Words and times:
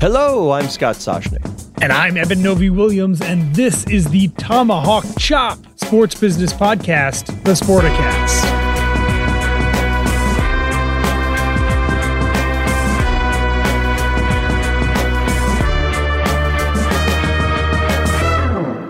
Hello, 0.00 0.52
I'm 0.52 0.66
Scott 0.70 0.96
Soshnick. 0.96 1.44
And 1.82 1.92
I'm 1.92 2.16
Eben 2.16 2.42
Novy 2.42 2.70
Williams, 2.70 3.20
and 3.20 3.54
this 3.54 3.86
is 3.86 4.08
the 4.08 4.28
Tomahawk 4.38 5.04
Chop 5.18 5.58
Sports 5.78 6.18
Business 6.18 6.54
Podcast, 6.54 7.26
the 7.44 7.52
Sporticast. 7.52 8.46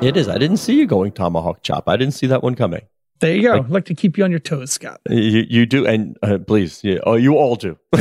It 0.01 0.17
is. 0.17 0.29
I 0.29 0.39
didn't 0.39 0.59
see 0.59 0.77
you 0.77 0.87
going 0.87 1.11
tomahawk 1.11 1.65
chop. 1.65 1.89
I 1.89 1.97
didn't 1.97 2.15
see 2.15 2.29
that 2.29 2.45
one 2.45 2.55
coming. 2.55 2.83
There 3.21 3.35
you 3.35 3.43
go. 3.43 3.55
I'd 3.55 3.71
like 3.71 3.85
to 3.87 3.95
keep 3.95 4.17
you 4.17 4.25
on 4.25 4.31
your 4.31 4.41
toes, 4.41 4.73
Scott. 4.73 5.01
You, 5.09 5.45
you 5.49 5.67
do, 5.67 5.87
and 5.87 6.17
uh, 6.23 6.39
please, 6.39 6.83
yeah, 6.83 6.99
oh, 7.05 7.15
you 7.15 7.37
all 7.37 7.55
do. 7.57 7.79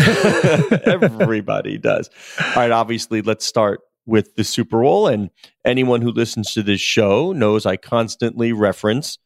Everybody 0.85 1.77
does. 1.77 2.09
All 2.39 2.55
right. 2.55 2.71
Obviously, 2.71 3.21
let's 3.21 3.45
start 3.45 3.81
with 4.05 4.35
the 4.35 4.43
Super 4.43 4.81
Bowl. 4.81 5.07
And 5.07 5.29
anyone 5.65 6.01
who 6.01 6.11
listens 6.11 6.53
to 6.53 6.63
this 6.63 6.81
show 6.81 7.31
knows 7.31 7.65
I 7.65 7.77
constantly 7.77 8.53
reference 8.53 9.17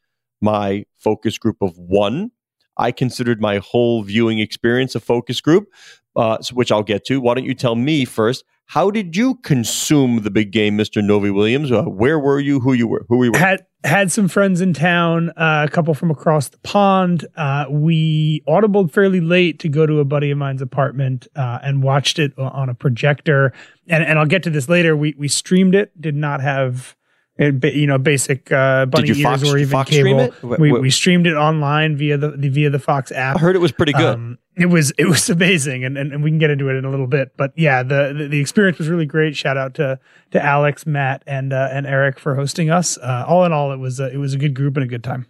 my 0.41 0.85
focus 0.97 1.37
group 1.37 1.57
of 1.61 1.77
one. 1.77 2.31
I 2.77 2.91
considered 2.91 3.39
my 3.39 3.59
whole 3.59 4.03
viewing 4.03 4.39
experience 4.39 4.95
a 4.95 4.99
focus 4.99 5.41
group, 5.41 5.67
uh, 6.15 6.37
which 6.53 6.71
I'll 6.71 6.83
get 6.83 7.05
to. 7.05 7.21
Why 7.21 7.35
don't 7.35 7.45
you 7.45 7.53
tell 7.53 7.75
me 7.75 8.03
first? 8.05 8.43
How 8.65 8.89
did 8.89 9.15
you 9.15 9.35
consume 9.35 10.23
the 10.23 10.31
big 10.31 10.51
game, 10.51 10.75
Mister 10.75 11.01
Novy 11.01 11.29
Williams? 11.29 11.71
Uh, 11.71 11.83
where 11.83 12.19
were 12.19 12.39
you? 12.39 12.59
Who 12.59 12.73
you 12.73 12.87
were? 12.87 13.05
Who 13.09 13.17
we 13.17 13.29
were? 13.29 13.37
Had 13.37 13.65
had 13.83 14.11
some 14.11 14.27
friends 14.27 14.61
in 14.61 14.73
town, 14.73 15.29
uh, 15.31 15.65
a 15.67 15.71
couple 15.71 15.93
from 15.93 16.09
across 16.09 16.47
the 16.49 16.57
pond. 16.59 17.25
Uh, 17.35 17.65
we 17.69 18.41
audibled 18.47 18.91
fairly 18.91 19.19
late 19.19 19.59
to 19.59 19.69
go 19.69 19.85
to 19.85 19.99
a 19.99 20.05
buddy 20.05 20.31
of 20.31 20.37
mine's 20.37 20.61
apartment 20.61 21.27
uh, 21.35 21.59
and 21.61 21.83
watched 21.83 22.17
it 22.17 22.31
on 22.37 22.69
a 22.69 22.73
projector. 22.73 23.53
And 23.87 24.03
and 24.03 24.17
I'll 24.17 24.25
get 24.25 24.43
to 24.43 24.49
this 24.49 24.69
later. 24.69 24.95
We 24.95 25.13
we 25.17 25.27
streamed 25.27 25.75
it. 25.75 25.91
Did 26.01 26.15
not 26.15 26.41
have. 26.41 26.95
Ba- 27.37 27.75
You 27.75 27.87
know, 27.87 27.97
basic 27.97 28.51
uh, 28.51 28.85
bunny 28.85 29.07
you 29.07 29.15
ears 29.15 29.23
Fox- 29.23 29.49
or 29.49 29.57
even 29.57 29.71
Fox 29.71 29.89
stream 29.89 30.17
cable. 30.17 30.53
it? 30.53 30.59
We, 30.59 30.71
we 30.71 30.89
streamed 30.89 31.27
it 31.27 31.33
online 31.33 31.97
via 31.97 32.17
the, 32.17 32.31
the 32.31 32.49
via 32.49 32.69
the 32.69 32.79
Fox 32.79 33.11
app. 33.11 33.37
I 33.37 33.39
heard 33.39 33.55
it 33.55 33.59
was 33.59 33.71
pretty 33.71 33.93
good. 33.93 34.15
Um, 34.15 34.37
it 34.55 34.67
was 34.67 34.91
it 34.97 35.05
was 35.05 35.29
amazing, 35.31 35.83
and, 35.83 35.97
and 35.97 36.13
and 36.13 36.23
we 36.23 36.29
can 36.29 36.37
get 36.37 36.51
into 36.51 36.69
it 36.69 36.75
in 36.75 36.85
a 36.85 36.89
little 36.91 37.07
bit. 37.07 37.35
But 37.37 37.53
yeah, 37.55 37.81
the 37.83 38.13
the, 38.15 38.27
the 38.27 38.39
experience 38.39 38.77
was 38.77 38.87
really 38.87 39.05
great. 39.07 39.35
Shout 39.35 39.57
out 39.57 39.73
to 39.75 39.99
to 40.31 40.43
Alex, 40.43 40.85
Matt, 40.85 41.23
and 41.25 41.53
uh, 41.53 41.69
and 41.71 41.87
Eric 41.87 42.19
for 42.19 42.35
hosting 42.35 42.69
us. 42.69 42.97
Uh, 42.99 43.25
all 43.27 43.45
in 43.45 43.51
all, 43.51 43.71
it 43.71 43.77
was 43.77 43.99
a, 43.99 44.11
it 44.13 44.17
was 44.17 44.33
a 44.33 44.37
good 44.37 44.53
group 44.53 44.77
and 44.77 44.83
a 44.83 44.87
good 44.87 45.03
time. 45.03 45.25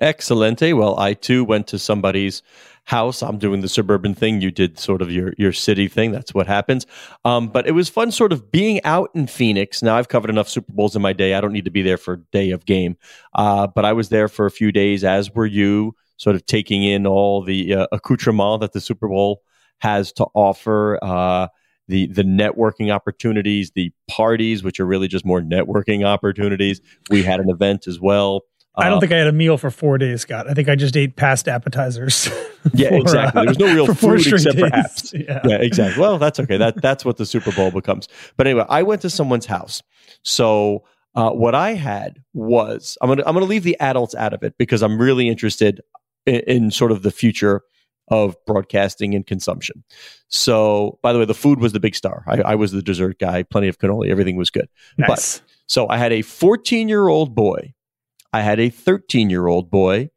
Excelente. 0.00 0.72
Well, 0.76 0.98
I 0.98 1.14
too 1.14 1.44
went 1.44 1.68
to 1.68 1.78
somebody's 1.78 2.42
house. 2.84 3.22
I'm 3.22 3.38
doing 3.38 3.60
the 3.60 3.68
suburban 3.68 4.14
thing. 4.14 4.40
You 4.40 4.50
did 4.50 4.78
sort 4.78 5.02
of 5.02 5.10
your 5.10 5.32
your 5.38 5.52
city 5.52 5.88
thing. 5.88 6.12
That's 6.12 6.34
what 6.34 6.46
happens. 6.46 6.86
Um, 7.24 7.48
but 7.48 7.66
it 7.66 7.72
was 7.72 7.88
fun, 7.88 8.10
sort 8.10 8.32
of 8.32 8.50
being 8.50 8.82
out 8.84 9.10
in 9.14 9.26
Phoenix. 9.26 9.82
Now 9.82 9.96
I've 9.96 10.08
covered 10.08 10.30
enough 10.30 10.48
Super 10.48 10.72
Bowls 10.72 10.94
in 10.94 11.02
my 11.02 11.12
day. 11.12 11.34
I 11.34 11.40
don't 11.40 11.52
need 11.52 11.64
to 11.64 11.70
be 11.70 11.82
there 11.82 11.96
for 11.96 12.16
day 12.32 12.50
of 12.50 12.66
game. 12.66 12.96
Uh, 13.34 13.66
but 13.66 13.84
I 13.84 13.92
was 13.92 14.10
there 14.10 14.28
for 14.28 14.46
a 14.46 14.50
few 14.50 14.70
days, 14.70 15.02
as 15.02 15.34
were 15.34 15.46
you, 15.46 15.94
sort 16.18 16.36
of 16.36 16.46
taking 16.46 16.84
in 16.84 17.06
all 17.06 17.42
the 17.42 17.74
uh, 17.74 17.86
accoutrement 17.90 18.60
that 18.60 18.72
the 18.72 18.80
Super 18.80 19.08
Bowl 19.08 19.42
has 19.78 20.12
to 20.12 20.26
offer. 20.34 20.98
Uh, 21.02 21.48
the 21.88 22.06
the 22.06 22.22
networking 22.22 22.90
opportunities, 22.90 23.72
the 23.72 23.92
parties, 24.08 24.62
which 24.62 24.80
are 24.80 24.86
really 24.86 25.08
just 25.08 25.24
more 25.24 25.40
networking 25.40 26.04
opportunities. 26.04 26.80
We 27.10 27.22
had 27.22 27.40
an 27.40 27.50
event 27.50 27.86
as 27.86 28.00
well. 28.00 28.42
I 28.76 28.86
Uh, 28.86 28.90
don't 28.90 29.00
think 29.00 29.12
I 29.12 29.18
had 29.18 29.26
a 29.28 29.32
meal 29.32 29.56
for 29.56 29.70
four 29.70 29.98
days, 29.98 30.22
Scott. 30.22 30.48
I 30.48 30.54
think 30.54 30.68
I 30.68 30.74
just 30.74 30.96
ate 30.96 31.16
past 31.16 31.48
appetizers. 31.48 32.28
Yeah, 32.72 32.88
for, 32.88 32.96
exactly. 32.96 33.42
There 33.42 33.48
was 33.50 33.58
no 33.58 33.74
real 33.74 33.94
food 33.94 34.26
except 34.26 34.58
for 34.58 34.70
apps. 34.70 35.12
Yeah. 35.28 35.42
Yeah, 35.44 35.56
exactly. 35.56 36.00
Well, 36.00 36.16
that's 36.16 36.40
okay. 36.40 36.56
That 36.56 36.80
that's 36.80 37.04
what 37.04 37.18
the 37.18 37.26
Super 37.26 37.52
Bowl 37.52 37.70
becomes. 37.70 38.08
But 38.38 38.46
anyway, 38.46 38.64
I 38.70 38.82
went 38.82 39.02
to 39.02 39.10
someone's 39.10 39.44
house. 39.44 39.82
So 40.22 40.82
uh, 41.14 41.28
what 41.32 41.54
I 41.54 41.74
had 41.74 42.22
was 42.32 42.96
I'm 43.02 43.10
gonna 43.10 43.22
I'm 43.26 43.34
gonna 43.34 43.44
leave 43.44 43.64
the 43.64 43.78
adults 43.80 44.14
out 44.14 44.32
of 44.32 44.42
it 44.42 44.54
because 44.56 44.82
I'm 44.82 44.98
really 44.98 45.28
interested 45.28 45.82
in, 46.24 46.36
in 46.46 46.70
sort 46.70 46.90
of 46.90 47.02
the 47.02 47.10
future 47.10 47.60
of 48.08 48.34
broadcasting 48.46 49.14
and 49.14 49.26
consumption. 49.26 49.84
So, 50.28 50.98
by 51.02 51.12
the 51.12 51.18
way, 51.18 51.26
the 51.26 51.34
food 51.34 51.60
was 51.60 51.72
the 51.74 51.80
big 51.80 51.94
star. 51.94 52.24
I, 52.26 52.40
I 52.40 52.54
was 52.54 52.72
the 52.72 52.80
dessert 52.82 53.18
guy. 53.18 53.42
Plenty 53.42 53.68
of 53.68 53.78
cannoli. 53.78 54.08
Everything 54.10 54.36
was 54.36 54.48
good. 54.48 54.70
Nice. 54.96 55.42
So 55.66 55.86
I 55.90 55.98
had 55.98 56.12
a 56.12 56.22
14 56.22 56.88
year 56.88 57.08
old 57.08 57.34
boy, 57.34 57.74
I 58.34 58.40
had 58.40 58.58
a 58.58 58.68
13 58.68 59.30
year 59.30 59.46
old 59.46 59.70
boy, 59.70 60.10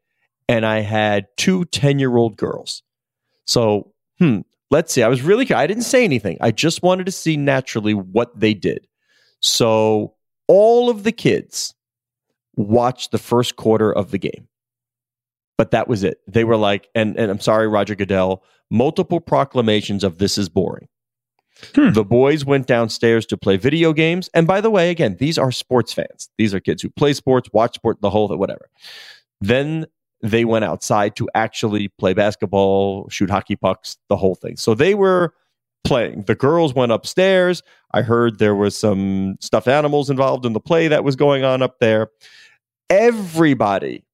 and 0.50 0.66
I 0.66 0.80
had 0.80 1.28
two 1.38 1.66
10 1.66 2.00
year 2.00 2.18
old 2.18 2.36
girls. 2.36 2.82
So, 3.46 3.94
hmm, 4.18 4.40
let's 4.72 4.92
see. 4.92 5.04
I 5.04 5.08
was 5.08 5.22
really, 5.22 5.54
I 5.54 5.68
didn't 5.68 5.84
say 5.84 6.04
anything. 6.04 6.40
I 6.42 6.50
just 6.50 6.82
wanted 6.82 7.06
to 7.06 7.12
see 7.12 7.38
naturally 7.38 7.94
what 7.94 8.40
they 8.40 8.56
did. 8.56 8.88
So, 9.40 10.16
all 10.48 10.90
of 10.90 11.04
the 11.04 11.12
kids 11.12 11.76
watched 12.56 13.12
the 13.12 13.20
first 13.20 13.56
quarter 13.56 13.94
of 13.94 14.10
the 14.10 14.18
game. 14.18 14.48
But 15.56 15.70
that 15.70 15.88
was 15.88 16.04
it. 16.04 16.18
They 16.28 16.44
were 16.44 16.58
like, 16.58 16.88
and, 16.96 17.20
and 17.20 17.30
I'm 17.30 17.40
sorry, 17.40 17.68
Roger 17.68 17.94
Goodell, 17.94 18.44
multiple 18.72 19.20
proclamations 19.20 20.04
of 20.04 20.18
this 20.18 20.40
is 20.40 20.50
boring. 20.50 20.88
Hmm. 21.76 21.92
The 21.92 22.04
boys 22.04 22.46
went 22.46 22.68
downstairs 22.68 23.26
to 23.28 23.38
play 23.38 23.58
video 23.58 23.94
games. 23.94 24.30
And 24.34 24.48
by 24.48 24.62
the 24.62 24.70
way, 24.70 24.90
again, 24.90 25.18
these 25.20 25.38
are 25.38 25.52
sports 25.52 25.94
fans. 25.94 26.30
These 26.38 26.54
are 26.54 26.60
kids 26.60 26.82
who 26.82 26.90
play 26.90 27.14
sports, 27.14 27.50
watch 27.54 27.76
sport, 27.76 28.02
the 28.02 28.10
whole 28.10 28.28
thing, 28.28 28.40
whatever. 28.40 28.70
Then 29.42 29.88
they 30.22 30.46
went 30.46 30.66
outside 30.66 31.16
to 31.18 31.30
actually 31.36 31.90
play 32.00 32.14
basketball, 32.14 33.08
shoot 33.10 33.30
hockey 33.30 33.56
pucks, 33.56 33.98
the 34.10 34.18
whole 34.18 34.36
thing. 34.36 34.58
So 34.58 34.74
they 34.74 34.96
were 34.96 35.34
playing. 35.84 36.24
The 36.24 36.36
girls 36.36 36.74
went 36.74 36.92
upstairs. 36.92 37.64
I 37.92 38.02
heard 38.02 38.40
there 38.40 38.56
was 38.56 38.78
some 38.78 39.38
stuffed 39.40 39.68
animals 39.68 40.10
involved 40.10 40.46
in 40.46 40.54
the 40.54 40.60
play 40.60 40.88
that 40.88 41.04
was 41.04 41.16
going 41.16 41.44
on 41.44 41.62
up 41.62 41.80
there. 41.80 42.10
Everybody, 42.90 44.06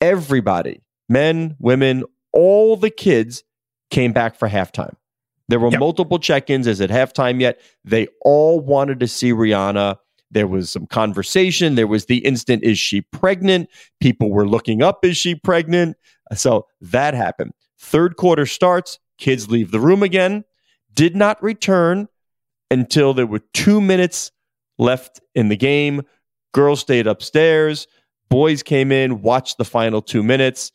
everybody, 0.00 0.82
men, 1.08 1.56
women, 1.58 2.04
all 2.32 2.76
the 2.76 2.90
kids 2.90 3.42
came 3.90 4.12
back 4.12 4.36
for 4.36 4.48
halftime. 4.48 4.94
There 5.48 5.58
were 5.58 5.70
Yep. 5.70 5.80
multiple 5.80 6.18
check 6.18 6.50
ins. 6.50 6.66
Is 6.66 6.80
it 6.80 6.90
halftime 6.90 7.40
yet? 7.40 7.60
They 7.84 8.08
all 8.22 8.60
wanted 8.60 9.00
to 9.00 9.08
see 9.08 9.32
Rihanna. 9.32 9.96
There 10.30 10.46
was 10.46 10.70
some 10.70 10.86
conversation. 10.86 11.74
There 11.74 11.86
was 11.86 12.04
the 12.04 12.18
instant, 12.18 12.62
is 12.62 12.78
she 12.78 13.00
pregnant? 13.00 13.68
People 14.00 14.30
were 14.30 14.46
looking 14.46 14.82
up, 14.82 15.04
is 15.04 15.16
she 15.16 15.34
pregnant? 15.34 15.96
So 16.34 16.66
that 16.82 17.14
happened. 17.14 17.52
Third 17.80 18.16
quarter 18.16 18.44
starts, 18.44 18.98
kids 19.16 19.50
leave 19.50 19.70
the 19.70 19.80
room 19.80 20.02
again, 20.02 20.44
did 20.92 21.16
not 21.16 21.42
return 21.42 22.08
until 22.70 23.14
there 23.14 23.26
were 23.26 23.40
two 23.54 23.80
minutes 23.80 24.30
left 24.78 25.20
in 25.34 25.48
the 25.48 25.56
game. 25.56 26.02
Girls 26.52 26.80
stayed 26.80 27.06
upstairs. 27.06 27.86
Boys 28.28 28.62
came 28.62 28.92
in, 28.92 29.22
watched 29.22 29.56
the 29.56 29.64
final 29.64 30.02
two 30.02 30.22
minutes, 30.22 30.72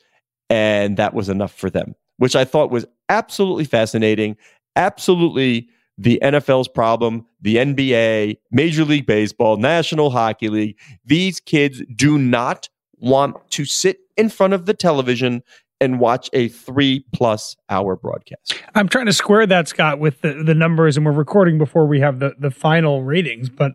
and 0.50 0.98
that 0.98 1.14
was 1.14 1.30
enough 1.30 1.54
for 1.54 1.70
them, 1.70 1.94
which 2.18 2.36
I 2.36 2.46
thought 2.46 2.72
was 2.72 2.86
absolutely 3.10 3.66
fascinating. 3.66 4.36
Absolutely 4.76 5.70
the 5.98 6.20
NFL's 6.24 6.68
problem, 6.68 7.26
the 7.42 7.58
NBA, 7.58 8.38
Major 8.52 8.84
League 8.84 9.06
Baseball, 9.06 9.58
National 9.58 10.10
Hockey 10.10 10.50
League. 10.50 10.78
These 11.06 11.40
kids 11.40 11.82
do 11.96 12.18
not 12.18 12.68
want 12.98 13.36
to 13.52 13.66
sit 13.66 14.00
in 14.18 14.30
front 14.30 14.54
of 14.54 14.66
the 14.66 14.74
television 14.74 15.44
and 15.80 16.00
watch 16.00 16.30
a 16.34 16.48
three 16.48 17.06
plus 17.14 17.58
hour 17.70 17.96
broadcast. 17.96 18.62
I'm 18.74 18.88
trying 18.88 19.06
to 19.08 19.14
square 19.14 19.46
that, 19.48 19.68
Scott, 19.68 20.00
with 20.00 20.22
the, 20.22 20.34
the 20.34 20.56
numbers, 20.56 20.96
and 20.96 21.06
we're 21.06 21.12
recording 21.12 21.58
before 21.58 21.86
we 21.86 22.00
have 22.00 22.20
the, 22.20 22.34
the 22.40 22.52
final 22.52 23.04
ratings. 23.04 23.50
But 23.50 23.74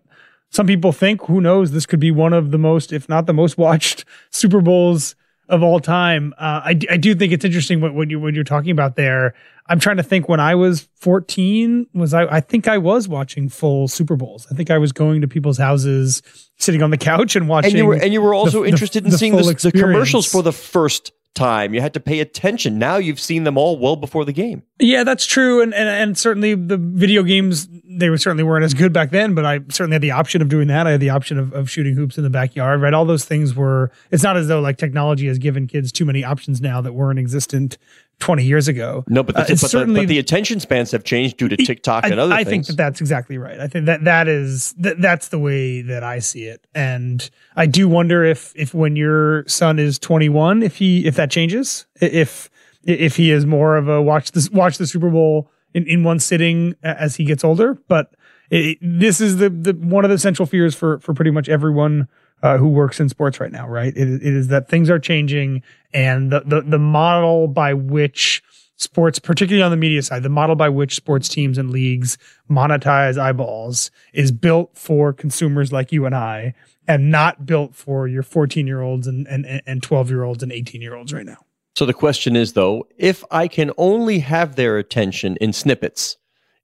some 0.50 0.66
people 0.66 0.92
think, 0.92 1.26
who 1.26 1.40
knows, 1.40 1.72
this 1.72 1.86
could 1.86 2.00
be 2.00 2.10
one 2.10 2.32
of 2.32 2.50
the 2.50 2.58
most, 2.58 2.92
if 2.92 3.08
not 3.08 3.26
the 3.26 3.34
most 3.34 3.58
watched 3.58 4.04
Super 4.30 4.60
Bowls 4.60 5.14
of 5.48 5.62
all 5.62 5.80
time. 5.80 6.34
Uh, 6.38 6.60
I, 6.64 6.78
I 6.90 6.96
do 6.96 7.14
think 7.14 7.32
it's 7.32 7.44
interesting 7.44 7.80
what, 7.80 7.94
what, 7.94 8.10
you, 8.10 8.18
what 8.20 8.34
you're 8.34 8.44
talking 8.44 8.70
about 8.70 8.96
there. 8.96 9.34
I'm 9.68 9.78
trying 9.80 9.98
to 9.98 10.02
think 10.02 10.28
when 10.28 10.40
I 10.40 10.54
was 10.54 10.88
14, 10.96 11.86
was 11.94 12.14
I, 12.14 12.24
I 12.24 12.40
think 12.40 12.68
I 12.68 12.78
was 12.78 13.08
watching 13.08 13.48
full 13.48 13.88
Super 13.88 14.16
Bowls. 14.16 14.46
I 14.50 14.54
think 14.54 14.70
I 14.70 14.78
was 14.78 14.92
going 14.92 15.20
to 15.20 15.28
people's 15.28 15.58
houses, 15.58 16.22
sitting 16.56 16.82
on 16.82 16.90
the 16.90 16.96
couch 16.96 17.36
and 17.36 17.48
watching. 17.48 17.72
And 17.72 17.78
you 17.78 17.86
were, 17.86 17.94
and 17.94 18.12
you 18.12 18.22
were 18.22 18.34
also 18.34 18.62
the, 18.62 18.68
interested 18.68 19.04
the, 19.04 19.08
in 19.08 19.10
the 19.12 19.18
seeing 19.18 19.36
the, 19.36 19.72
commercials 19.72 20.30
for 20.30 20.42
the 20.42 20.52
first 20.52 21.12
time. 21.38 21.72
You 21.72 21.80
had 21.80 21.94
to 21.94 22.00
pay 22.00 22.20
attention. 22.20 22.78
Now 22.78 22.96
you've 22.96 23.20
seen 23.20 23.44
them 23.44 23.56
all 23.56 23.78
well 23.78 23.96
before 23.96 24.24
the 24.24 24.32
game. 24.32 24.62
Yeah, 24.80 25.04
that's 25.04 25.24
true, 25.24 25.62
and 25.62 25.72
and, 25.72 25.88
and 25.88 26.18
certainly 26.18 26.54
the 26.54 26.76
video 26.76 27.22
games 27.22 27.68
they 27.70 28.10
were 28.10 28.18
certainly 28.18 28.44
weren't 28.44 28.64
as 28.64 28.74
good 28.74 28.92
back 28.92 29.10
then. 29.10 29.34
But 29.34 29.44
I 29.44 29.60
certainly 29.68 29.94
had 29.94 30.02
the 30.02 30.10
option 30.10 30.42
of 30.42 30.48
doing 30.48 30.68
that. 30.68 30.86
I 30.86 30.92
had 30.92 31.00
the 31.00 31.10
option 31.10 31.38
of, 31.38 31.52
of 31.52 31.70
shooting 31.70 31.94
hoops 31.94 32.18
in 32.18 32.24
the 32.24 32.30
backyard. 32.30 32.80
Right, 32.80 32.92
all 32.92 33.04
those 33.04 33.24
things 33.24 33.54
were. 33.54 33.90
It's 34.10 34.22
not 34.22 34.36
as 34.36 34.48
though 34.48 34.60
like 34.60 34.78
technology 34.78 35.28
has 35.28 35.38
given 35.38 35.66
kids 35.66 35.92
too 35.92 36.04
many 36.04 36.24
options 36.24 36.60
now 36.60 36.80
that 36.80 36.92
weren't 36.92 37.18
existent 37.18 37.78
20 38.20 38.44
years 38.44 38.68
ago. 38.68 39.04
No, 39.08 39.22
but 39.22 39.34
the, 39.34 39.42
Uh, 39.42 39.44
but, 39.48 39.60
the, 39.60 39.68
certainly 39.68 40.00
but 40.02 40.08
the 40.08 40.18
attention 40.18 40.60
spans 40.60 40.90
have 40.90 41.04
changed 41.04 41.36
due 41.36 41.48
to 41.48 41.56
TikTok 41.56 42.04
I, 42.04 42.08
and 42.08 42.20
other 42.20 42.34
things. 42.34 42.40
I 42.40 42.50
things. 42.50 42.66
think 42.66 42.76
that 42.76 42.82
that's 42.82 43.00
exactly 43.00 43.38
right. 43.38 43.60
I 43.60 43.68
think 43.68 43.86
that 43.86 44.04
that 44.04 44.28
is 44.28 44.74
that 44.78 45.00
that's 45.00 45.28
the 45.28 45.38
way 45.38 45.82
that 45.82 46.02
I 46.02 46.18
see 46.18 46.44
it, 46.44 46.66
and 46.74 47.28
I 47.56 47.66
do 47.66 47.88
wonder 47.88 48.24
if 48.24 48.52
if 48.56 48.74
when 48.74 48.96
your 48.96 49.46
son 49.46 49.78
is 49.78 49.98
21, 49.98 50.62
if 50.62 50.76
he 50.76 51.06
if 51.06 51.16
that 51.16 51.30
changes, 51.30 51.86
if 52.00 52.50
if 52.84 53.16
he 53.16 53.30
is 53.30 53.46
more 53.46 53.76
of 53.76 53.88
a 53.88 54.02
watch 54.02 54.32
this 54.32 54.50
watch 54.50 54.78
the 54.78 54.86
Super 54.86 55.10
Bowl 55.10 55.50
in, 55.74 55.86
in 55.86 56.04
one 56.04 56.18
sitting 56.18 56.74
as 56.82 57.16
he 57.16 57.24
gets 57.24 57.44
older. 57.44 57.78
But 57.88 58.14
it, 58.50 58.78
this 58.80 59.20
is 59.20 59.36
the 59.36 59.50
the 59.50 59.74
one 59.74 60.04
of 60.04 60.10
the 60.10 60.18
central 60.18 60.46
fears 60.46 60.74
for 60.74 60.98
for 60.98 61.14
pretty 61.14 61.30
much 61.30 61.48
everyone 61.48 62.08
uh, 62.42 62.56
who 62.56 62.68
works 62.68 63.00
in 63.00 63.08
sports 63.08 63.40
right 63.40 63.52
now, 63.52 63.68
right? 63.68 63.96
It, 63.96 64.08
it 64.08 64.22
is 64.22 64.48
that 64.48 64.68
things 64.68 64.90
are 64.90 64.98
changing, 64.98 65.62
and 65.92 66.30
the, 66.30 66.40
the 66.40 66.60
the 66.62 66.78
model 66.78 67.48
by 67.48 67.74
which 67.74 68.42
sports, 68.76 69.18
particularly 69.18 69.62
on 69.62 69.70
the 69.70 69.76
media 69.76 70.02
side, 70.02 70.22
the 70.22 70.28
model 70.28 70.56
by 70.56 70.68
which 70.68 70.94
sports 70.94 71.28
teams 71.28 71.58
and 71.58 71.70
leagues 71.70 72.16
monetize 72.50 73.18
eyeballs 73.18 73.90
is 74.12 74.30
built 74.30 74.76
for 74.76 75.12
consumers 75.12 75.72
like 75.72 75.90
you 75.92 76.06
and 76.06 76.14
I, 76.14 76.54
and 76.86 77.10
not 77.10 77.44
built 77.44 77.74
for 77.74 78.06
your 78.06 78.22
14 78.22 78.66
year 78.66 78.80
olds 78.80 79.06
and 79.06 79.26
and 79.28 79.62
and 79.66 79.82
12 79.82 80.10
year 80.10 80.22
olds 80.24 80.42
and 80.42 80.52
18 80.52 80.80
year 80.80 80.94
olds 80.94 81.12
right 81.12 81.26
now. 81.26 81.44
So 81.76 81.86
the 81.86 81.94
question 81.94 82.34
is, 82.34 82.54
though, 82.54 82.88
if 82.96 83.24
I 83.30 83.46
can 83.46 83.70
only 83.78 84.18
have 84.18 84.56
their 84.56 84.78
attention 84.78 85.36
in 85.40 85.52
snippets, 85.52 86.16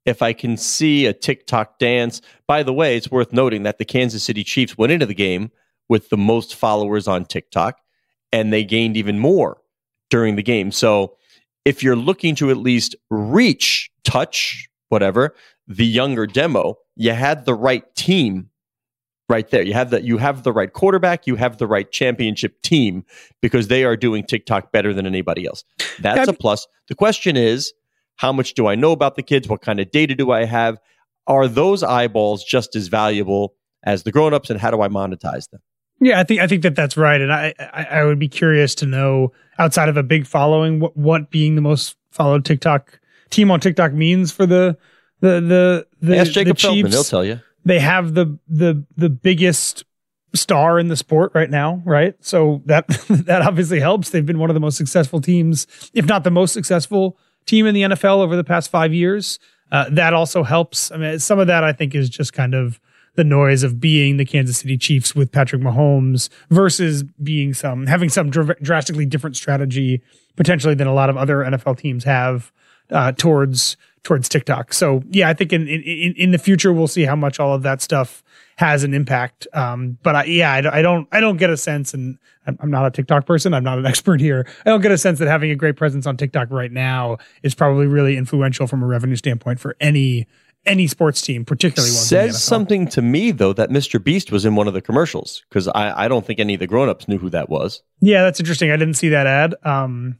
if 0.05 0.21
I 0.21 0.33
can 0.33 0.57
see 0.57 1.05
a 1.05 1.13
TikTok 1.13 1.79
dance, 1.79 2.21
by 2.47 2.63
the 2.63 2.73
way, 2.73 2.97
it's 2.97 3.09
worth 3.09 3.31
noting 3.31 3.63
that 3.63 3.77
the 3.77 3.85
Kansas 3.85 4.23
City 4.23 4.43
Chiefs 4.43 4.77
went 4.77 4.91
into 4.91 5.05
the 5.05 5.15
game 5.15 5.51
with 5.89 6.09
the 6.09 6.17
most 6.17 6.55
followers 6.55 7.07
on 7.07 7.25
TikTok, 7.25 7.79
and 8.31 8.51
they 8.51 8.63
gained 8.63 8.97
even 8.97 9.19
more 9.19 9.61
during 10.09 10.35
the 10.35 10.43
game. 10.43 10.71
So 10.71 11.17
if 11.63 11.83
you're 11.83 11.95
looking 11.95 12.35
to 12.35 12.51
at 12.51 12.57
least 12.57 12.95
reach, 13.09 13.91
touch, 14.03 14.67
whatever, 14.89 15.35
the 15.67 15.85
younger 15.85 16.27
demo, 16.27 16.77
you 16.95 17.11
had 17.11 17.45
the 17.45 17.55
right 17.55 17.83
team 17.95 18.49
right 19.27 19.49
there. 19.49 19.63
You 19.63 19.73
have 19.73 19.89
that 19.89 20.03
you 20.03 20.17
have 20.17 20.43
the 20.43 20.53
right 20.53 20.71
quarterback, 20.71 21.25
you 21.25 21.35
have 21.35 21.57
the 21.57 21.65
right 21.65 21.91
championship 21.91 22.61
team 22.61 23.03
because 23.41 23.67
they 23.67 23.83
are 23.83 23.97
doing 23.97 24.23
TikTok 24.23 24.71
better 24.71 24.93
than 24.93 25.07
anybody 25.07 25.47
else. 25.47 25.63
That's 25.99 26.27
a 26.27 26.33
plus. 26.33 26.67
The 26.87 26.95
question 26.95 27.35
is, 27.35 27.73
how 28.17 28.31
much 28.31 28.53
do 28.53 28.67
I 28.67 28.75
know 28.75 28.91
about 28.91 29.15
the 29.15 29.23
kids? 29.23 29.47
What 29.47 29.61
kind 29.61 29.79
of 29.79 29.89
data 29.91 30.13
do 30.15 30.31
I 30.31 30.45
have? 30.45 30.77
Are 31.27 31.47
those 31.47 31.81
eyeballs 31.81 32.43
just 32.43 32.75
as 32.75 32.87
valuable 32.87 33.55
as 33.83 34.03
the 34.03 34.11
grown-ups 34.11 34.51
and 34.51 34.59
how 34.59 34.69
do 34.69 34.81
I 34.81 34.87
monetize 34.87 35.49
them? 35.49 35.61
Yeah, 35.99 36.19
I 36.19 36.23
think 36.23 36.41
I 36.41 36.47
think 36.47 36.63
that 36.63 36.75
that's 36.75 36.97
right, 36.97 37.21
and 37.21 37.31
I, 37.31 37.53
I 37.59 37.83
I 37.83 38.03
would 38.03 38.19
be 38.19 38.27
curious 38.27 38.75
to 38.75 38.85
know 38.85 39.31
outside 39.57 39.89
of 39.89 39.97
a 39.97 40.03
big 40.03 40.27
following 40.27 40.79
what 40.79 40.95
what 40.97 41.29
being 41.31 41.55
the 41.55 41.61
most 41.61 41.95
followed 42.11 42.45
TikTok 42.45 42.99
team 43.29 43.49
on 43.51 43.59
TikTok 43.59 43.93
means 43.93 44.31
for 44.31 44.45
the 44.45 44.77
the 45.21 45.39
the 45.41 45.87
the, 46.01 46.17
Ask 46.17 46.31
Jacob 46.31 46.57
the 46.57 46.61
Feldman, 46.61 46.85
Chiefs. 46.85 46.95
he'll 46.95 47.03
tell 47.03 47.25
you. 47.25 47.39
They 47.63 47.79
have 47.79 48.13
the 48.13 48.37
the 48.47 48.83
the 48.97 49.09
biggest 49.09 49.85
star 50.33 50.79
in 50.79 50.89
the 50.89 50.97
sport 50.97 51.31
right 51.33 51.49
now, 51.49 51.81
right? 51.85 52.15
So 52.23 52.61
that 52.65 52.87
that 53.09 53.41
obviously 53.41 53.79
helps. 53.79 54.09
They've 54.09 54.25
been 54.25 54.39
one 54.39 54.49
of 54.49 54.53
the 54.53 54.59
most 54.59 54.77
successful 54.77 55.21
teams, 55.21 55.67
if 55.93 56.05
not 56.05 56.23
the 56.23 56.31
most 56.31 56.53
successful 56.53 57.17
team 57.45 57.65
in 57.65 57.73
the 57.73 57.83
NFL 57.83 58.17
over 58.17 58.35
the 58.35 58.43
past 58.43 58.69
five 58.69 58.93
years. 58.93 59.39
Uh, 59.71 59.85
that 59.91 60.13
also 60.13 60.43
helps. 60.43 60.91
I 60.91 60.97
mean, 60.97 61.19
some 61.19 61.39
of 61.39 61.47
that 61.47 61.63
I 61.63 61.73
think 61.73 61.95
is 61.95 62.09
just 62.09 62.33
kind 62.33 62.53
of 62.53 62.79
the 63.15 63.23
noise 63.23 63.63
of 63.63 63.79
being 63.79 64.17
the 64.17 64.25
Kansas 64.25 64.57
City 64.57 64.77
Chiefs 64.77 65.15
with 65.15 65.31
Patrick 65.31 65.61
Mahomes 65.61 66.29
versus 66.49 67.03
being 67.03 67.53
some 67.53 67.87
having 67.87 68.09
some 68.09 68.29
dr- 68.29 68.59
drastically 68.61 69.05
different 69.05 69.35
strategy 69.35 70.01
potentially 70.35 70.75
than 70.75 70.87
a 70.87 70.93
lot 70.93 71.09
of 71.09 71.17
other 71.17 71.37
NFL 71.37 71.77
teams 71.77 72.03
have 72.03 72.51
uh, 72.91 73.11
towards 73.13 73.77
towards 74.03 74.29
TikTok. 74.29 74.73
So 74.73 75.01
yeah, 75.09 75.29
I 75.29 75.33
think 75.33 75.51
in, 75.53 75.67
in 75.67 76.13
in 76.15 76.31
the 76.31 76.37
future 76.37 76.71
we'll 76.71 76.87
see 76.87 77.03
how 77.03 77.15
much 77.15 77.39
all 77.39 77.53
of 77.53 77.63
that 77.63 77.81
stuff 77.81 78.23
has 78.57 78.83
an 78.83 78.93
impact. 78.93 79.47
Um, 79.53 79.97
but 80.03 80.15
I, 80.15 80.23
yeah, 80.25 80.51
I, 80.51 80.79
I 80.79 80.81
don't 80.81 81.07
I 81.11 81.19
don't 81.19 81.37
get 81.37 81.49
a 81.49 81.57
sense, 81.57 81.93
and 81.93 82.17
I'm, 82.47 82.57
I'm 82.61 82.71
not 82.71 82.85
a 82.85 82.91
TikTok 82.91 83.25
person. 83.25 83.53
I'm 83.53 83.63
not 83.63 83.77
an 83.77 83.85
expert 83.87 84.21
here. 84.21 84.47
I 84.65 84.69
don't 84.69 84.81
get 84.81 84.91
a 84.91 84.97
sense 84.97 85.19
that 85.19 85.27
having 85.27 85.51
a 85.51 85.55
great 85.55 85.75
presence 85.75 86.05
on 86.05 86.17
TikTok 86.17 86.51
right 86.51 86.71
now 86.71 87.17
is 87.43 87.55
probably 87.55 87.87
really 87.87 88.17
influential 88.17 88.67
from 88.67 88.83
a 88.83 88.85
revenue 88.85 89.15
standpoint 89.15 89.59
for 89.59 89.75
any 89.79 90.27
any 90.65 90.87
sports 90.87 91.21
team, 91.21 91.45
particularly 91.45 91.91
one. 91.91 91.97
Says 92.03 92.43
something 92.43 92.87
to 92.89 93.01
me 93.01 93.31
though 93.31 93.53
that 93.53 93.69
Mr. 93.69 94.03
Beast 94.03 94.31
was 94.31 94.45
in 94.45 94.55
one 94.55 94.67
of 94.67 94.73
the 94.73 94.81
commercials 94.81 95.43
because 95.49 95.67
I, 95.69 96.05
I 96.05 96.07
don't 96.07 96.25
think 96.25 96.39
any 96.39 96.53
of 96.55 96.59
the 96.59 96.67
grown-ups 96.67 97.07
knew 97.07 97.17
who 97.17 97.29
that 97.29 97.49
was. 97.49 97.81
Yeah, 98.01 98.23
that's 98.23 98.39
interesting. 98.39 98.71
I 98.71 98.77
didn't 98.77 98.95
see 98.95 99.09
that 99.09 99.27
ad. 99.27 99.55
Um, 99.63 100.17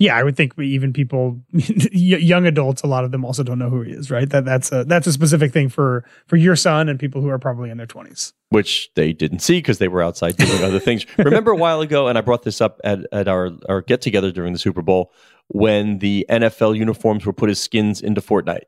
yeah, 0.00 0.16
I 0.16 0.22
would 0.22 0.36
think 0.36 0.56
we- 0.56 0.68
even 0.68 0.92
people, 0.92 1.40
young 1.52 2.46
adults, 2.46 2.82
a 2.82 2.86
lot 2.86 3.02
of 3.04 3.10
them 3.10 3.24
also 3.24 3.42
don't 3.42 3.58
know 3.58 3.68
who 3.68 3.82
he 3.82 3.90
is, 3.92 4.10
right? 4.12 4.30
That 4.30 4.44
that's 4.44 4.70
a 4.70 4.84
that's 4.84 5.08
a 5.08 5.12
specific 5.12 5.52
thing 5.52 5.68
for 5.68 6.04
for 6.28 6.36
your 6.36 6.54
son 6.54 6.88
and 6.88 7.00
people 7.00 7.20
who 7.20 7.28
are 7.28 7.38
probably 7.38 7.68
in 7.70 7.78
their 7.78 7.86
twenties. 7.86 8.32
which 8.50 8.90
they 8.94 9.12
didn't 9.12 9.40
see 9.40 9.58
because 9.58 9.78
they 9.78 9.88
were 9.88 10.02
outside 10.02 10.36
doing 10.36 10.62
other 10.62 10.78
things. 10.78 11.04
Remember 11.18 11.50
a 11.50 11.56
while 11.56 11.80
ago, 11.80 12.06
and 12.06 12.16
I 12.16 12.20
brought 12.20 12.44
this 12.44 12.60
up 12.60 12.80
at, 12.84 13.00
at 13.12 13.26
our, 13.26 13.50
our 13.68 13.82
get 13.82 14.00
together 14.00 14.30
during 14.30 14.52
the 14.52 14.58
Super 14.60 14.82
Bowl 14.82 15.12
when 15.48 15.98
the 15.98 16.24
NFL 16.30 16.76
uniforms 16.78 17.26
were 17.26 17.32
put 17.32 17.50
as 17.50 17.58
skins 17.60 18.00
into 18.00 18.20
Fortnite. 18.20 18.64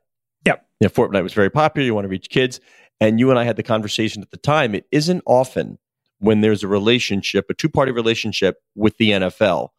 Yeah, 0.81 0.87
Fortnite 0.87 1.21
was 1.21 1.33
very 1.33 1.51
popular. 1.51 1.85
You 1.85 1.93
want 1.93 2.05
to 2.05 2.09
reach 2.09 2.29
kids. 2.29 2.59
And 2.99 3.19
you 3.19 3.29
and 3.29 3.37
I 3.37 3.43
had 3.43 3.55
the 3.55 3.63
conversation 3.63 4.21
at 4.23 4.31
the 4.31 4.37
time. 4.37 4.73
It 4.73 4.85
isn't 4.91 5.21
often 5.27 5.77
when 6.17 6.41
there's 6.41 6.63
a 6.63 6.67
relationship, 6.67 7.45
a 7.49 7.53
two 7.53 7.69
party 7.69 7.91
relationship 7.91 8.57
with 8.75 8.97
the 8.97 9.11
NFL, 9.11 9.69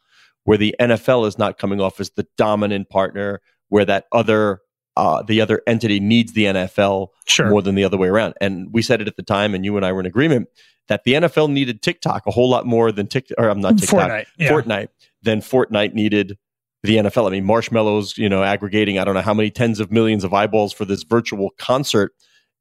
where 0.44 0.58
the 0.58 0.74
NFL 0.80 1.26
is 1.26 1.38
not 1.38 1.58
coming 1.58 1.80
off 1.80 1.98
as 1.98 2.10
the 2.10 2.26
dominant 2.36 2.88
partner, 2.88 3.40
where 3.68 3.84
that 3.84 4.06
other 4.12 4.60
uh, 4.96 5.22
the 5.22 5.40
other 5.40 5.62
entity 5.66 5.98
needs 5.98 6.34
the 6.34 6.44
NFL 6.44 7.08
Sure. 7.26 7.48
more 7.48 7.62
than 7.62 7.74
the 7.74 7.84
other 7.84 7.96
way 7.96 8.08
around. 8.08 8.34
And 8.40 8.68
we 8.72 8.82
said 8.82 9.00
it 9.00 9.08
at 9.08 9.16
the 9.16 9.22
time, 9.22 9.54
and 9.54 9.64
you 9.64 9.76
and 9.76 9.86
I 9.86 9.92
were 9.92 10.00
in 10.00 10.06
agreement 10.06 10.48
that 10.88 11.04
the 11.04 11.14
NFL 11.14 11.50
needed 11.50 11.82
TikTok 11.82 12.26
a 12.26 12.30
whole 12.30 12.50
lot 12.50 12.66
more 12.66 12.92
than 12.92 13.06
TikTok, 13.06 13.38
or 13.38 13.48
I'm 13.48 13.60
not 13.60 13.78
TikTok, 13.78 14.10
Fortnite, 14.10 14.26
yeah. 14.38 14.50
Fortnite, 14.50 14.88
than 15.22 15.40
Fortnite 15.40 15.94
needed 15.94 16.36
the 16.82 16.96
NFL. 16.96 17.28
I 17.28 17.30
mean, 17.30 17.44
Marshmello's, 17.44 18.18
you 18.18 18.28
know, 18.28 18.42
aggregating 18.42 18.98
I 18.98 19.04
don't 19.04 19.14
know 19.14 19.20
how 19.20 19.34
many 19.34 19.50
tens 19.50 19.80
of 19.80 19.92
millions 19.92 20.24
of 20.24 20.34
eyeballs 20.34 20.72
for 20.72 20.84
this 20.84 21.02
virtual 21.02 21.50
concert 21.58 22.12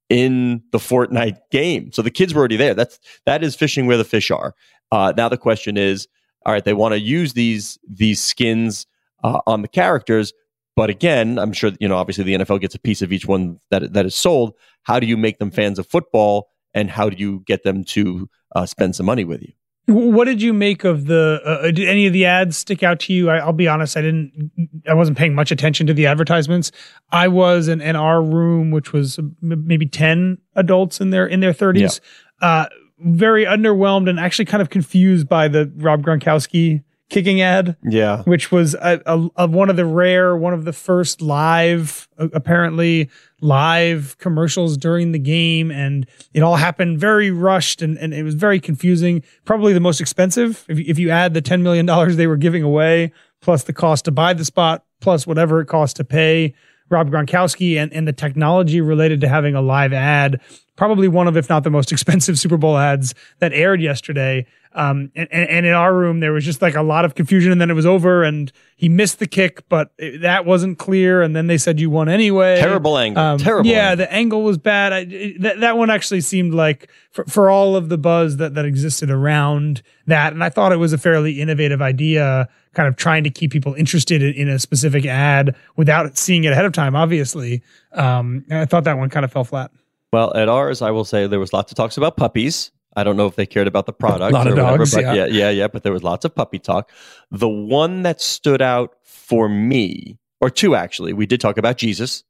in 0.10 0.62
the 0.72 0.78
Fortnite 0.78 1.38
game. 1.52 1.92
So 1.92 2.02
the 2.02 2.12
kids 2.12 2.34
were 2.34 2.40
already 2.40 2.58
there. 2.58 2.74
That's 2.74 3.00
that 3.26 3.44
is 3.44 3.56
fishing 3.56 3.88
where 3.88 3.98
the 3.98 4.04
fish 4.04 4.30
are. 4.30 4.54
Uh, 4.92 5.14
now 5.16 5.30
the 5.30 5.38
question 5.38 5.78
is, 5.78 6.08
all 6.46 6.54
right, 6.54 6.64
they 6.64 6.74
want 6.74 6.94
to 6.94 7.00
use 7.00 7.34
these 7.34 7.80
these 7.88 8.22
skins 8.22 8.86
uh, 9.24 9.40
on 9.48 9.62
the 9.62 9.68
characters, 9.68 10.34
but 10.76 10.90
again, 10.90 11.38
I'm 11.38 11.54
sure 11.54 11.72
you 11.80 11.88
know. 11.88 11.96
Obviously, 11.96 12.24
the 12.24 12.36
NFL 12.36 12.62
gets 12.62 12.76
a 12.76 12.80
piece 12.80 13.02
of 13.02 13.12
each 13.12 13.26
one 13.26 13.60
that 13.70 13.94
that 13.94 14.06
is 14.06 14.16
sold. 14.16 14.54
How 14.84 15.00
do 15.00 15.06
you 15.06 15.18
make 15.18 15.40
them 15.40 15.52
fans 15.52 15.80
of 15.80 15.88
football, 15.88 16.50
and 16.74 16.90
how 16.90 17.10
do 17.10 17.18
you 17.18 17.44
get 17.46 17.64
them 17.64 17.84
to 17.86 18.30
uh, 18.56 18.66
spend 18.66 18.96
some 18.96 19.06
money 19.06 19.24
with 19.24 19.42
you? 19.42 19.54
What 19.88 20.26
did 20.26 20.42
you 20.42 20.54
make 20.54 20.84
of 20.84 21.06
the? 21.08 21.42
Uh, 21.44 21.72
did 21.72 21.88
any 21.88 22.08
of 22.08 22.14
the 22.14 22.26
ads 22.26 22.56
stick 22.56 22.84
out 22.84 23.00
to 23.02 23.14
you? 23.14 23.30
I, 23.30 23.38
I'll 23.38 23.52
be 23.52 23.68
honest, 23.68 23.98
I 23.98 24.02
didn't. 24.02 24.52
I 24.88 24.94
wasn't 24.94 25.18
paying 25.18 25.36
much 25.36 25.52
attention 25.52 25.88
to 25.88 25.94
the 25.94 26.06
advertisements. 26.06 26.72
I 27.12 27.28
was 27.28 27.68
in, 27.68 27.82
in 27.82 27.96
our 27.96 28.22
room, 28.22 28.72
which 28.72 28.94
was 28.94 29.20
maybe 29.42 29.88
ten 29.88 30.38
adults 30.56 31.02
in 31.02 31.10
their 31.10 31.26
in 31.26 31.40
their 31.40 31.54
thirties. 31.54 32.00
Uh, 32.42 32.68
very 33.00 33.46
underwhelmed 33.46 34.08
and 34.08 34.20
actually 34.20 34.46
kind 34.46 34.62
of 34.62 34.70
confused 34.70 35.28
by 35.28 35.48
the 35.48 35.72
Rob 35.78 36.04
Gronkowski 36.04 36.84
kicking 37.12 37.42
ad. 37.42 37.78
Yeah, 37.84 38.24
which 38.24 38.52
was 38.52 38.74
a, 38.74 39.02
a, 39.06 39.30
a 39.36 39.48
one 39.48 39.70
of 39.70 39.76
the 39.76 39.86
rare, 39.86 40.36
one 40.36 40.54
of 40.54 40.66
the 40.66 40.74
first 40.74 41.22
live, 41.22 42.08
uh, 42.18 42.30
apparently 42.34 43.10
live 43.42 44.18
commercials 44.18 44.78
during 44.78 45.12
the 45.12 45.20
game, 45.20 45.70
and 45.70 46.08
it 46.34 46.42
all 46.42 46.56
happened 46.56 47.00
very 47.00 47.30
rushed 47.30 47.82
and, 47.82 47.98
and 47.98 48.14
it 48.14 48.24
was 48.24 48.34
very 48.34 48.60
confusing. 48.60 49.24
Probably 49.46 49.74
the 49.74 49.80
most 49.80 50.02
expensive 50.02 50.66
if 50.68 50.80
if 50.80 50.98
you 50.98 51.12
add 51.12 51.36
the 51.36 51.42
ten 51.42 51.62
million 51.62 51.86
dollars 51.86 52.16
they 52.16 52.28
were 52.28 52.38
giving 52.38 52.64
away 52.64 53.12
plus 53.42 53.64
the 53.64 53.74
cost 53.74 54.06
to 54.06 54.12
buy 54.12 54.34
the 54.34 54.46
spot, 54.46 54.86
plus 55.00 55.28
whatever 55.28 55.62
it 55.62 55.66
costs 55.66 55.96
to 55.96 56.04
pay 56.04 56.54
Rob 56.92 57.10
Gronkowski 57.10 57.78
and, 57.78 57.92
and 57.94 58.08
the 58.08 58.14
technology 58.14 58.82
related 58.82 59.22
to 59.22 59.28
having 59.28 59.56
a 59.56 59.62
live 59.62 59.94
ad. 59.94 60.42
Probably 60.76 61.08
one 61.08 61.28
of, 61.28 61.38
if 61.38 61.50
not 61.50 61.64
the 61.64 61.70
most 61.70 61.92
expensive 61.92 62.38
Super 62.38 62.58
Bowl 62.58 62.78
ads 62.78 63.14
that 63.40 63.54
aired 63.54 63.82
yesterday. 63.82 64.46
Um, 64.74 65.12
and, 65.16 65.28
and 65.34 65.66
in 65.66 65.74
our 65.74 65.94
room, 65.94 66.22
there 66.22 66.32
was 66.32 66.46
just 66.46 66.62
like 66.62 66.76
a 66.76 66.82
lot 66.82 67.04
of 67.04 67.14
confusion, 67.14 67.52
and 67.52 67.60
then 67.60 67.70
it 67.70 67.74
was 67.74 67.86
over, 67.86 68.24
and 68.24 68.50
he 68.78 68.88
missed 68.88 69.20
the 69.20 69.28
kick, 69.28 69.68
but 69.68 69.92
it, 69.98 70.22
that 70.22 70.46
wasn't 70.46 70.80
clear. 70.80 71.22
And 71.22 71.36
then 71.36 71.48
they 71.48 71.58
said 71.58 71.78
you 71.80 71.90
won 71.90 72.08
anyway. 72.08 72.58
Terrible 72.58 72.98
angle. 72.98 73.22
Um, 73.22 73.38
Terrible. 73.38 73.70
Yeah, 73.70 73.90
angle. 73.90 73.98
the 73.98 74.14
angle 74.14 74.44
was 74.44 74.58
bad. 74.58 74.94
I, 74.94 75.00
it, 75.00 75.42
that 75.42 75.60
that 75.60 75.78
one 75.78 75.90
actually 75.90 76.22
seemed 76.22 76.54
like 76.54 76.90
for, 77.12 77.26
for 77.26 77.50
all 77.50 77.76
of 77.76 77.90
the 77.90 77.98
buzz 77.98 78.38
that 78.38 78.54
that 78.54 78.64
existed 78.64 79.10
around 79.10 79.82
that, 80.08 80.32
and 80.32 80.42
I 80.42 80.50
thought 80.50 80.72
it 80.72 80.78
was 80.78 80.94
a 80.94 80.98
fairly 80.98 81.42
innovative 81.42 81.82
idea, 81.82 82.48
kind 82.74 82.88
of 82.88 82.96
trying 82.96 83.24
to 83.24 83.30
keep 83.30 83.52
people 83.52 83.74
interested 83.74 84.22
in, 84.22 84.34
in 84.34 84.50
a 84.50 84.60
specific 84.60 85.06
ad 85.06 85.56
without 85.76 86.18
seeing 86.18 86.44
it 86.44 86.54
ahead 86.54 86.66
of 86.66 86.74
time. 86.74 86.96
Obviously, 86.96 87.62
um, 87.94 88.46
and 88.50 88.60
I 88.60 88.66
thought 88.66 88.84
that 88.86 88.98
one 88.98 89.10
kind 89.10 89.26
of 89.26 89.32
fell 89.32 89.44
flat. 89.44 89.72
Well, 90.14 90.36
at 90.36 90.50
ours, 90.50 90.82
I 90.82 90.92
will 90.92 91.06
say 91.06 91.28
there 91.28 91.40
was 91.40 91.54
lots 91.54 91.72
of 91.72 91.76
talks 91.76 91.98
about 91.98 92.18
puppies. 92.18 92.72
I 92.96 93.04
don't 93.06 93.16
know 93.16 93.28
if 93.28 93.36
they 93.36 93.46
cared 93.46 93.68
about 93.68 93.86
the 93.86 93.94
product. 93.94 94.32
A 94.32 94.34
lot 94.34 94.48
of 94.48 94.54
or 94.54 94.64
whatever, 94.64 94.78
dogs, 94.80 94.94
but 94.94 95.04
yeah. 95.04 95.14
yeah, 95.14 95.26
yeah, 95.26 95.50
yeah. 95.50 95.68
But 95.68 95.84
there 95.84 95.94
was 95.94 96.04
lots 96.04 96.26
of 96.26 96.36
puppy 96.36 96.60
talk. 96.60 96.92
The 97.30 97.48
one 97.48 98.04
that 98.04 98.20
stood 98.20 98.62
out 98.62 98.96
for 99.04 99.48
me, 99.48 100.18
or 100.42 100.50
two 100.50 100.76
actually, 100.76 101.14
we 101.14 101.26
did 101.26 101.40
talk 101.40 101.58
about 101.58 101.78
Jesus. 101.78 102.24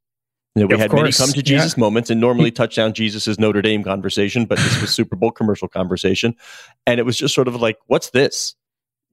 You 0.55 0.63
know, 0.63 0.67
we 0.67 0.73
Of 0.73 0.81
had 0.81 0.93
many 0.93 1.11
come 1.13 1.29
to 1.29 1.37
yeah. 1.37 1.43
Jesus 1.43 1.77
moments, 1.77 2.09
and 2.09 2.19
normally 2.19 2.51
touchdown 2.51 2.93
Jesus 2.93 3.27
is 3.27 3.39
Notre 3.39 3.61
Dame 3.61 3.83
conversation, 3.83 4.45
but 4.45 4.57
this 4.57 4.81
was 4.81 4.93
Super 4.93 5.15
Bowl 5.15 5.31
commercial 5.31 5.69
conversation, 5.69 6.35
and 6.85 6.99
it 6.99 7.03
was 7.03 7.17
just 7.17 7.33
sort 7.33 7.47
of 7.47 7.55
like, 7.55 7.77
"What's 7.87 8.09
this?" 8.09 8.55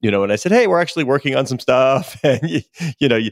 You 0.01 0.11
know, 0.13 0.23
and 0.23 0.33
I 0.33 0.37
said, 0.37 0.53
"Hey, 0.53 0.67
we're 0.69 0.81
actually 0.81 1.05
working 1.05 1.35
on 1.35 1.47
some 1.47 1.59
stuff," 1.59 2.19
and 2.25 2.41
you, 2.49 2.61
you 2.99 3.09
know, 3.09 3.17
you, 3.17 3.31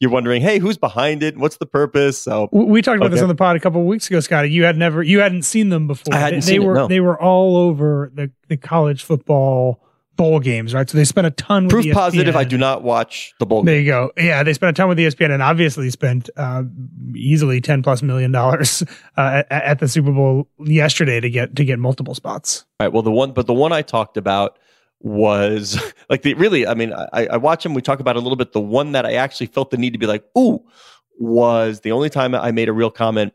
you're 0.00 0.10
wondering, 0.10 0.42
"Hey, 0.42 0.58
who's 0.58 0.76
behind 0.76 1.22
it? 1.22 1.36
What's 1.38 1.58
the 1.58 1.66
purpose?" 1.66 2.20
So 2.20 2.48
We- 2.52 2.82
talked 2.82 2.96
about 2.96 3.10
this 3.10 3.18
Okay. 3.18 3.24
on 3.24 3.28
the 3.28 3.34
pod 3.34 3.56
a 3.56 3.60
couple 3.60 3.80
of 3.80 3.86
weeks 3.86 4.08
ago, 4.08 4.18
Scotty. 4.20 4.50
You 4.50 4.64
had 4.64 4.76
never, 4.76 5.02
you 5.02 5.20
hadn't 5.20 5.42
seen 5.42 5.68
them 5.68 5.86
before. 5.86 6.14
I 6.14 6.18
hadn't 6.18 6.40
they, 6.40 6.46
they 6.46 6.52
seen 6.52 6.62
it, 6.62 6.66
were 6.66 6.74
no. 6.74 6.88
they 6.88 7.00
were 7.00 7.20
all 7.20 7.56
over 7.56 8.10
the 8.14 8.30
the 8.48 8.56
college 8.56 9.04
football 9.04 9.80
bowl 10.16 10.40
games, 10.40 10.74
right? 10.74 10.90
So 10.90 10.98
they 10.98 11.04
spent 11.04 11.28
a 11.28 11.30
ton. 11.30 11.64
With 11.66 11.70
proof 11.70 11.92
positive, 11.92 12.34
I 12.34 12.42
do 12.42 12.58
not 12.58 12.82
watch 12.82 13.32
the 13.38 13.46
bowl. 13.46 13.62
There 13.62 13.78
you 13.78 13.86
go. 13.86 14.10
Yeah, 14.16 14.42
they 14.42 14.52
spent 14.52 14.70
a 14.70 14.72
ton 14.80 14.88
with 14.88 14.98
ESPN 14.98 15.30
and 15.30 15.42
obviously 15.42 15.88
spent 15.90 16.28
uh, 16.36 16.64
easily 17.14 17.60
ten 17.60 17.82
plus 17.82 18.02
million 18.02 18.32
dollars 18.32 18.82
uh, 19.16 19.44
at, 19.48 19.62
at 19.62 19.78
the 19.78 19.86
Super 19.86 20.10
Bowl 20.10 20.48
yesterday 20.58 21.20
to 21.20 21.30
get 21.30 21.54
to 21.56 21.64
get 21.64 21.78
multiple 21.78 22.14
spots. 22.14 22.64
All 22.80 22.86
right. 22.86 22.92
Well, 22.92 23.02
the 23.02 23.12
one, 23.12 23.30
but 23.32 23.46
the 23.46 23.54
one 23.54 23.72
I 23.72 23.82
talked 23.82 24.16
about 24.16 24.58
was 25.00 25.80
like 26.10 26.22
the 26.22 26.34
really. 26.34 26.66
I 26.66 26.74
mean, 26.74 26.92
I, 26.92 27.26
I 27.26 27.36
watch 27.36 27.64
him. 27.64 27.74
We 27.74 27.82
talk 27.82 28.00
about 28.00 28.16
a 28.16 28.20
little 28.20 28.36
bit. 28.36 28.52
The 28.52 28.60
one 28.60 28.92
that 28.92 29.06
I 29.06 29.14
actually 29.14 29.46
felt 29.46 29.70
the 29.70 29.76
need 29.76 29.92
to 29.92 29.98
be 29.98 30.06
like, 30.06 30.24
ooh, 30.36 30.64
was 31.18 31.80
the 31.80 31.92
only 31.92 32.10
time 32.10 32.34
I 32.34 32.52
made 32.52 32.68
a 32.68 32.72
real 32.72 32.90
comment. 32.90 33.32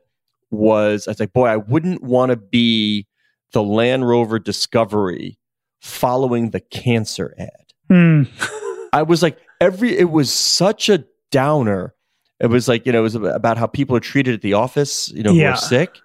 Was 0.51 1.07
I 1.07 1.11
was 1.11 1.19
like, 1.19 1.33
boy, 1.33 1.47
I 1.47 1.57
wouldn't 1.57 2.03
want 2.03 2.29
to 2.29 2.35
be 2.35 3.07
the 3.53 3.63
Land 3.63 4.07
Rover 4.07 4.39
Discovery 4.39 5.39
following 5.79 6.51
the 6.51 6.59
cancer 6.59 7.33
ad. 7.37 7.49
Hmm. 7.89 8.23
I 8.93 9.03
was 9.03 9.23
like, 9.23 9.37
every 9.59 9.97
it 9.97 10.11
was 10.11 10.31
such 10.31 10.89
a 10.89 11.05
downer. 11.31 11.95
It 12.39 12.47
was 12.47 12.67
like, 12.67 12.85
you 12.85 12.91
know, 12.91 12.99
it 12.99 13.03
was 13.03 13.15
about 13.15 13.57
how 13.57 13.67
people 13.67 13.95
are 13.95 14.01
treated 14.01 14.33
at 14.33 14.41
the 14.41 14.53
office, 14.53 15.09
you 15.11 15.23
know, 15.23 15.33
who 15.33 15.43
are 15.45 15.57
sick. 15.57 15.97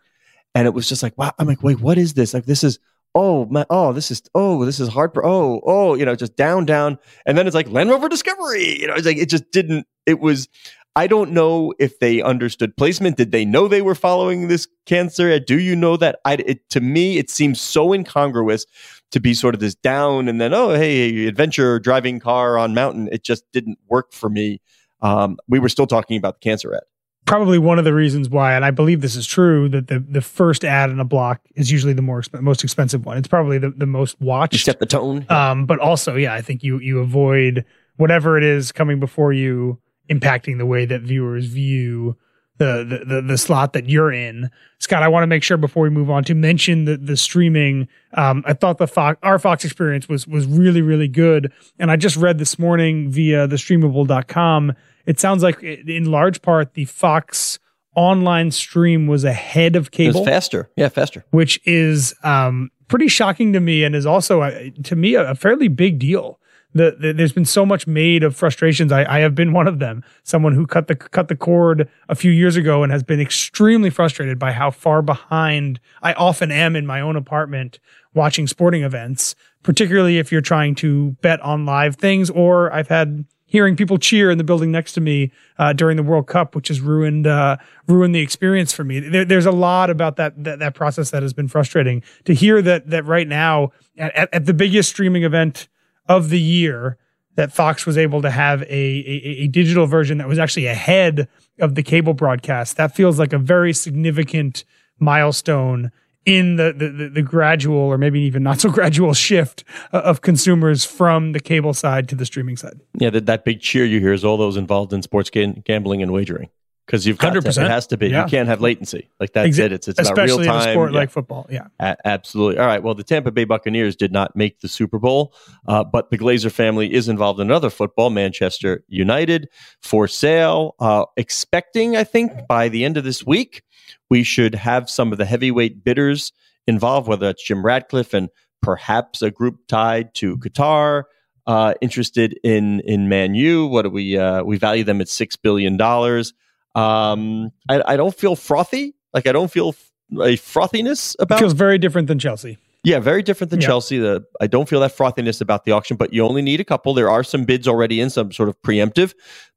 And 0.55 0.67
it 0.67 0.71
was 0.71 0.88
just 0.88 1.03
like, 1.03 1.17
wow, 1.19 1.33
I'm 1.38 1.47
like, 1.47 1.62
wait, 1.62 1.81
what 1.81 1.99
is 1.99 2.15
this? 2.15 2.33
Like, 2.33 2.45
this 2.45 2.65
is, 2.65 2.79
oh, 3.19 3.65
oh, 3.69 3.93
this 3.93 4.11
is, 4.11 4.23
oh, 4.35 4.65
this 4.65 4.79
is 4.79 4.89
hard. 4.89 5.11
Oh, 5.17 5.61
oh, 5.67 5.95
you 5.95 6.05
know, 6.05 6.15
just 6.15 6.37
down, 6.37 6.65
down. 6.65 6.99
And 7.27 7.37
then 7.37 7.47
it's 7.47 7.55
like 7.55 7.69
Land 7.69 7.91
Rover 7.91 8.09
Discovery. 8.09 8.81
You 8.81 8.87
know, 8.87 8.95
it's 8.95 9.07
like, 9.07 9.17
it 9.17 9.29
just 9.29 9.51
didn't, 9.51 9.87
it 10.07 10.21
was, 10.21 10.49
I 10.95 11.07
don't 11.07 11.33
know 11.33 11.75
if 11.79 11.99
they 11.99 12.23
understood 12.23 12.77
placement. 12.77 13.17
Did 13.17 13.33
they 13.33 13.45
know 13.45 13.67
they 13.67 13.83
were 13.83 13.95
following 13.95 14.49
this 14.49 14.69
cancer? 14.87 15.39
Do 15.41 15.59
you 15.59 15.75
know 15.75 15.97
that? 15.97 16.21
I, 16.25 16.35
it, 16.35 16.71
to 16.71 16.81
me, 16.81 17.19
it 17.19 17.29
seems 17.29 17.61
so 17.61 17.93
incongruous 17.93 18.67
to 19.11 19.21
be 19.21 19.35
sort 19.35 19.55
of 19.55 19.61
this 19.61 19.75
down 19.75 20.29
and 20.29 20.41
then, 20.41 20.55
oh, 20.55 20.75
hey, 20.75 21.27
adventure 21.27 21.81
driving 21.81 22.21
car 22.21 22.57
on 22.57 22.73
mountain. 22.73 23.09
It 23.11 23.25
just 23.25 23.45
didn't 23.53 23.79
work 23.89 24.13
for 24.13 24.29
me. 24.31 24.61
Um, 25.01 25.39
we 25.49 25.59
were 25.59 25.69
still 25.69 25.87
talking 25.87 26.17
about 26.17 26.35
the 26.35 26.41
cancer 26.41 26.75
ad. 26.75 26.83
Probably 27.27 27.59
one 27.59 27.79
of 27.79 27.85
the 27.85 27.93
reasons 27.93 28.31
why, 28.31 28.55
and 28.55 28.65
I 28.65 28.71
believe 28.71 29.03
this 29.03 29.15
is 29.15 29.27
true, 29.27 29.69
that 29.69 29.89
the 29.89 29.99
the 30.01 30.23
first 30.23 30.65
ad 30.65 30.89
in 30.89 30.99
a 30.99 31.05
block 31.05 31.43
is 31.57 31.71
usually 31.71 31.93
the 31.93 32.01
more 32.01 32.23
exp- 32.23 32.41
most 32.41 32.65
expensive 32.65 33.05
one. 33.05 33.19
It's 33.19 33.29
probably 33.29 33.59
the, 33.59 33.69
the 33.71 33.85
most 33.87 34.17
You 34.19 34.27
watched. 34.29 34.65
set 34.65 34.79
the 34.81 34.87
tone. 34.87 35.27
Um, 35.29 35.67
but 35.67 35.79
also, 35.79 36.17
yeah, 36.17 36.33
I 36.33 36.41
think 36.41 36.63
you 36.63 36.79
you 36.79 37.01
avoid 37.01 37.67
whatever 37.97 38.39
it 38.39 38.45
is 38.45 38.73
coming 38.73 38.99
before 38.99 39.35
you 39.35 39.79
impacting 40.09 40.57
the 40.57 40.65
way 40.65 40.87
that 40.87 41.03
viewers 41.03 41.45
view 41.45 42.17
the 42.57 42.83
the 42.83 43.05
the, 43.17 43.21
the 43.23 43.37
slot 43.39 43.75
that 43.75 43.91
you're 43.91 44.11
in. 44.11 44.51
Scott, 44.79 45.03
I 45.03 45.09
want 45.09 45.23
to 45.23 45.27
make 45.27 45.43
sure 45.43 45.59
before 45.59 45.83
we 45.83 45.91
move 45.91 46.09
on 46.09 46.25
to 46.25 46.35
mention 46.35 46.87
the 46.87 46.97
the 46.97 47.17
streaming. 47.17 47.89
Um, 48.15 48.43
I 48.47 48.55
thought 48.55 48.79
the 48.79 48.87
Fox 48.89 49.19
our 49.23 49.39
Fox 49.39 49.67
experience 49.67 50.09
was 50.09 50.27
was 50.27 50.47
really 50.47 50.81
really 50.81 51.09
good, 51.09 51.53
and 51.79 51.91
I 51.91 51.97
just 51.97 52.17
read 52.17 52.39
this 52.39 52.59
morning 52.59 53.11
via 53.11 53.47
the 53.47 53.57
streamable.com. 53.57 54.73
It 55.09 55.19
sounds 55.19 55.43
like 55.43 55.62
in 55.62 56.05
large 56.05 56.43
part 56.43 56.75
the 56.75 56.85
Fox 56.85 57.59
online 57.97 58.50
stream 58.50 59.07
was 59.07 59.25
ahead 59.25 59.75
of 59.75 59.87
it 59.87 59.93
cable 59.93 60.21
was 60.21 60.29
faster. 60.29 60.71
Yeah, 60.77 60.91
faster. 60.91 61.25
which 61.31 61.59
is 61.65 62.15
um, 62.23 62.71
pretty 62.88 63.09
shocking 63.09 63.55
to 63.55 63.61
me 63.61 63.85
and 63.85 63.97
is 63.97 64.05
also 64.05 64.43
uh, 64.43 64.71
to 64.85 64.95
me 64.95 65.15
a, 65.15 65.31
a 65.31 65.35
fairly 65.35 65.69
big 65.69 65.99
deal. 65.99 66.38
The, 66.75 66.95
the, 67.00 67.12
there's 67.15 67.33
been 67.33 67.47
so 67.47 67.65
much 67.65 67.87
made 67.87 68.23
of 68.23 68.37
frustrations. 68.37 68.93
I, 68.93 69.17
I 69.17 69.21
have 69.21 69.35
been 69.35 69.55
one 69.55 69.67
of 69.67 69.79
them. 69.79 70.05
Someone 70.23 70.53
who 70.53 70.67
cut 70.67 70.88
the 70.88 70.95
cut 70.95 71.29
the 71.29 71.37
cord 71.37 71.88
a 72.11 72.15
few 72.15 72.31
years 72.31 72.57
ago 72.57 72.83
and 72.83 72.93
has 72.93 73.03
been 73.03 73.21
extremely 73.21 73.88
frustrated 73.88 74.38
by 74.38 74.53
how 74.53 74.71
far 74.71 75.00
behind 75.00 75.81
I 76.03 76.12
often 76.12 76.53
am 76.53 76.77
in 76.77 76.87
my 76.87 77.00
own 77.00 77.17
apartment 77.17 77.81
watching 78.12 78.47
sporting 78.47 78.83
events, 78.83 79.35
particularly 79.62 80.19
if 80.19 80.31
you're 80.31 80.43
trying 80.43 80.75
to 80.77 81.12
bet 81.23 81.41
on 81.41 81.65
live 81.65 81.97
things. 81.97 82.29
Or 82.29 82.71
I've 82.71 82.88
had 82.88 83.25
hearing 83.49 83.75
people 83.75 83.99
cheer 83.99 84.31
in 84.31 84.38
the 84.38 84.45
building 84.45 84.71
next 84.71 84.93
to 84.93 85.00
me 85.00 85.33
uh, 85.59 85.73
during 85.73 85.97
the 85.97 86.02
World 86.02 86.28
Cup, 86.28 86.55
which 86.55 86.69
has 86.69 86.81
ruined 86.81 87.26
uh, 87.26 87.57
ruined 87.88 88.14
the 88.14 88.21
experience 88.21 88.73
for 88.73 88.85
me. 88.85 89.00
There, 89.00 89.25
there's 89.25 89.47
a 89.47 89.50
lot 89.50 89.90
about 89.90 90.17
that, 90.17 90.45
that 90.45 90.61
that 90.61 90.75
process 90.75 91.11
that 91.11 91.23
has 91.23 91.33
been 91.33 91.49
frustrating. 91.49 92.02
To 92.26 92.35
hear 92.35 92.62
that 92.62 92.88
that 92.90 93.05
right 93.05 93.26
now 93.26 93.73
at, 93.97 94.33
at, 94.33 94.47
the 94.47 94.55
biggest 94.55 94.90
streaming 94.90 95.25
event 95.25 95.67
of 96.09 96.28
the 96.28 96.40
year, 96.40 96.99
that 97.35 97.52
Fox 97.52 97.87
was 97.87 97.99
able 97.99 98.23
to 98.23 98.31
have 98.31 98.62
a, 98.62 98.67
a 98.67 99.45
a 99.45 99.47
digital 99.49 99.87
version 99.87 100.19
that 100.19 100.28
was 100.28 100.38
actually 100.38 100.67
ahead 100.67 101.26
of 101.59 101.75
the 101.75 101.83
cable 101.83 102.14
broadcast. 102.14 102.76
That 102.76 102.95
feels 102.95 103.19
like 103.19 103.33
a 103.33 103.38
very 103.38 103.73
significant 103.73 104.64
milestone 105.00 105.90
in 106.28 106.56
the, 106.56 106.75
the, 106.76 107.08
the, 107.08 107.23
gradual 107.23 107.78
or 107.78 107.97
maybe 107.97 108.20
even 108.20 108.42
not 108.42 108.61
so 108.61 108.70
gradual 108.78 109.14
shift 109.14 109.64
uh, 109.92 109.99
of 110.04 110.20
consumers 110.20 110.85
from 110.85 111.32
the 111.32 111.40
cable 111.40 111.73
side 111.73 112.06
to 112.11 112.14
the 112.14 112.26
streaming 112.26 112.56
side. 112.56 112.78
Yeah, 112.99 113.11
that, 113.11 113.25
that 113.26 113.44
big 113.44 113.61
cheer 113.61 113.87
you 113.87 113.99
hear 113.99 114.12
is 114.12 114.25
all 114.25 114.37
those 114.37 114.56
involved 114.56 114.92
in 114.92 115.00
sports 115.02 115.30
ga- 115.30 115.54
gambling 115.64 116.02
and 116.02 116.12
wagering. 116.12 116.50
Because 116.88 117.07
you've 117.07 117.18
got 117.18 117.35
100%. 117.35 117.64
it 117.66 117.71
has 117.71 117.87
to 117.88 117.99
be. 117.99 118.09
Yeah. 118.09 118.25
You 118.25 118.30
can't 118.30 118.49
have 118.49 118.62
latency. 118.62 119.11
Like 119.21 119.35
that's 119.35 119.59
Exa- 119.59 119.64
it. 119.66 119.73
It's 119.73 119.88
it's 119.88 120.09
not 120.09 120.16
real 120.16 120.40
in 120.40 120.47
time. 120.47 120.68
a 120.71 120.73
sport 120.73 120.92
Yeah. 120.92 120.99
like 120.99 121.11
football. 121.11 121.47
Yeah. 121.50 121.66
A- 121.78 121.97
absolutely. 122.07 122.59
All 122.59 122.66
right. 122.66 122.83
Well, 122.83 122.95
the 122.95 123.04
Tampa 123.04 123.30
Bay 123.30 123.45
Buccaneers 123.45 123.95
did 123.95 124.11
not 124.11 124.35
make 124.35 124.61
the 124.61 124.68
Super 124.68 124.99
Bowl, 124.99 125.35
uh, 125.66 125.85
but 125.85 126.11
the 126.11 126.16
Glazer 126.16 126.50
family 126.50 126.95
is 126.95 127.07
involved 127.07 127.40
in 127.40 127.47
another 127.49 127.68
football, 127.68 128.09
Manchester 128.09 128.85
United, 128.88 129.50
for 129.83 130.09
sale. 130.09 130.76
Uh, 130.80 131.04
expecting, 131.18 131.95
I 131.95 132.04
think, 132.04 132.33
by 132.49 132.71
the 132.71 132.87
end 132.87 132.97
of 132.97 133.04
this 133.04 133.23
week, 133.26 133.62
we 134.09 134.23
should 134.23 134.54
have 134.54 134.88
some 134.88 135.12
of 135.12 135.18
the 135.18 135.26
heavyweight 135.26 135.85
bidders 135.85 136.33
involved, 136.66 137.07
whether 137.07 137.26
that's 137.26 137.45
Jim 137.45 137.62
Ratcliffe 137.66 138.14
and 138.14 138.30
perhaps 138.62 139.21
a 139.21 139.30
group 139.30 139.57
tied 139.68 140.14
to 140.14 140.38
Qatar. 140.38 141.02
Uh, 141.47 141.75
interested 141.80 142.38
in 142.42 142.80
in 142.80 143.09
Man 143.11 143.35
U. 143.35 143.66
What 143.66 143.83
do 143.83 143.90
we 143.90 144.16
uh, 144.18 144.42
we 144.42 144.57
value 144.59 144.85
them 144.85 145.00
at 145.02 145.09
six 145.09 145.37
billion 145.37 145.76
dollars? 145.76 146.33
Um, 146.75 147.51
I, 147.69 147.83
I 147.87 147.97
don't 147.97 148.15
feel 148.15 148.37
frothy. 148.37 148.95
Like 149.13 149.27
I 149.27 149.33
don't 149.33 149.51
feel 149.51 149.71
f- 149.71 149.91
a 150.13 150.37
frothiness 150.37 151.17
about. 151.19 151.39
It 151.39 151.41
feels 151.41 151.53
very 151.55 151.79
different 151.79 152.09
than 152.09 152.19
Chelsea. 152.19 152.59
yeah, 152.85 152.99
very 153.01 153.23
different 153.23 153.51
than 153.51 153.61
Yeah. 153.61 153.67
Chelsea. 153.69 153.99
The 153.99 154.25
I 154.41 154.47
don't 154.47 154.69
feel 154.69 154.81
that 154.81 154.97
frothiness 154.97 155.41
about 155.41 155.65
the 155.65 155.73
auction, 155.73 155.97
but 155.97 156.13
you 156.13 156.25
only 156.25 156.43
need 156.43 156.61
a 156.61 156.65
couple. 156.65 156.95
There 156.95 157.11
are 157.11 157.25
some 157.25 157.45
bids 157.45 157.67
already 157.67 158.01
in, 158.01 158.11
some 158.11 158.33
sort 158.33 158.49
of 158.49 158.61
preemptive. 158.63 159.15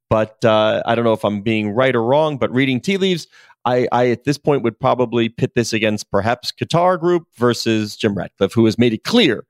But 0.09 0.43
uh, 0.43 0.83
I 0.85 0.95
don't 0.95 1.05
know 1.05 1.13
if 1.13 1.23
I'm 1.23 1.41
being 1.41 1.69
right 1.71 1.95
or 1.95 2.03
wrong. 2.03 2.37
But 2.37 2.51
reading 2.51 2.81
tea 2.81 2.97
leaves, 2.97 3.27
I, 3.63 3.87
I 3.93 4.09
at 4.09 4.25
this 4.25 4.37
point 4.37 4.61
would 4.63 4.77
probably 4.79 5.29
pit 5.29 5.51
this 5.55 5.71
against 5.71 6.11
perhaps 6.11 6.51
Qatar 6.51 6.99
Group 6.99 7.27
versus 7.37 7.95
Jim 7.95 8.15
Ratcliffe, 8.15 8.51
who 8.53 8.65
has 8.65 8.77
made 8.77 8.91
it 8.93 9.03
clear 9.05 9.45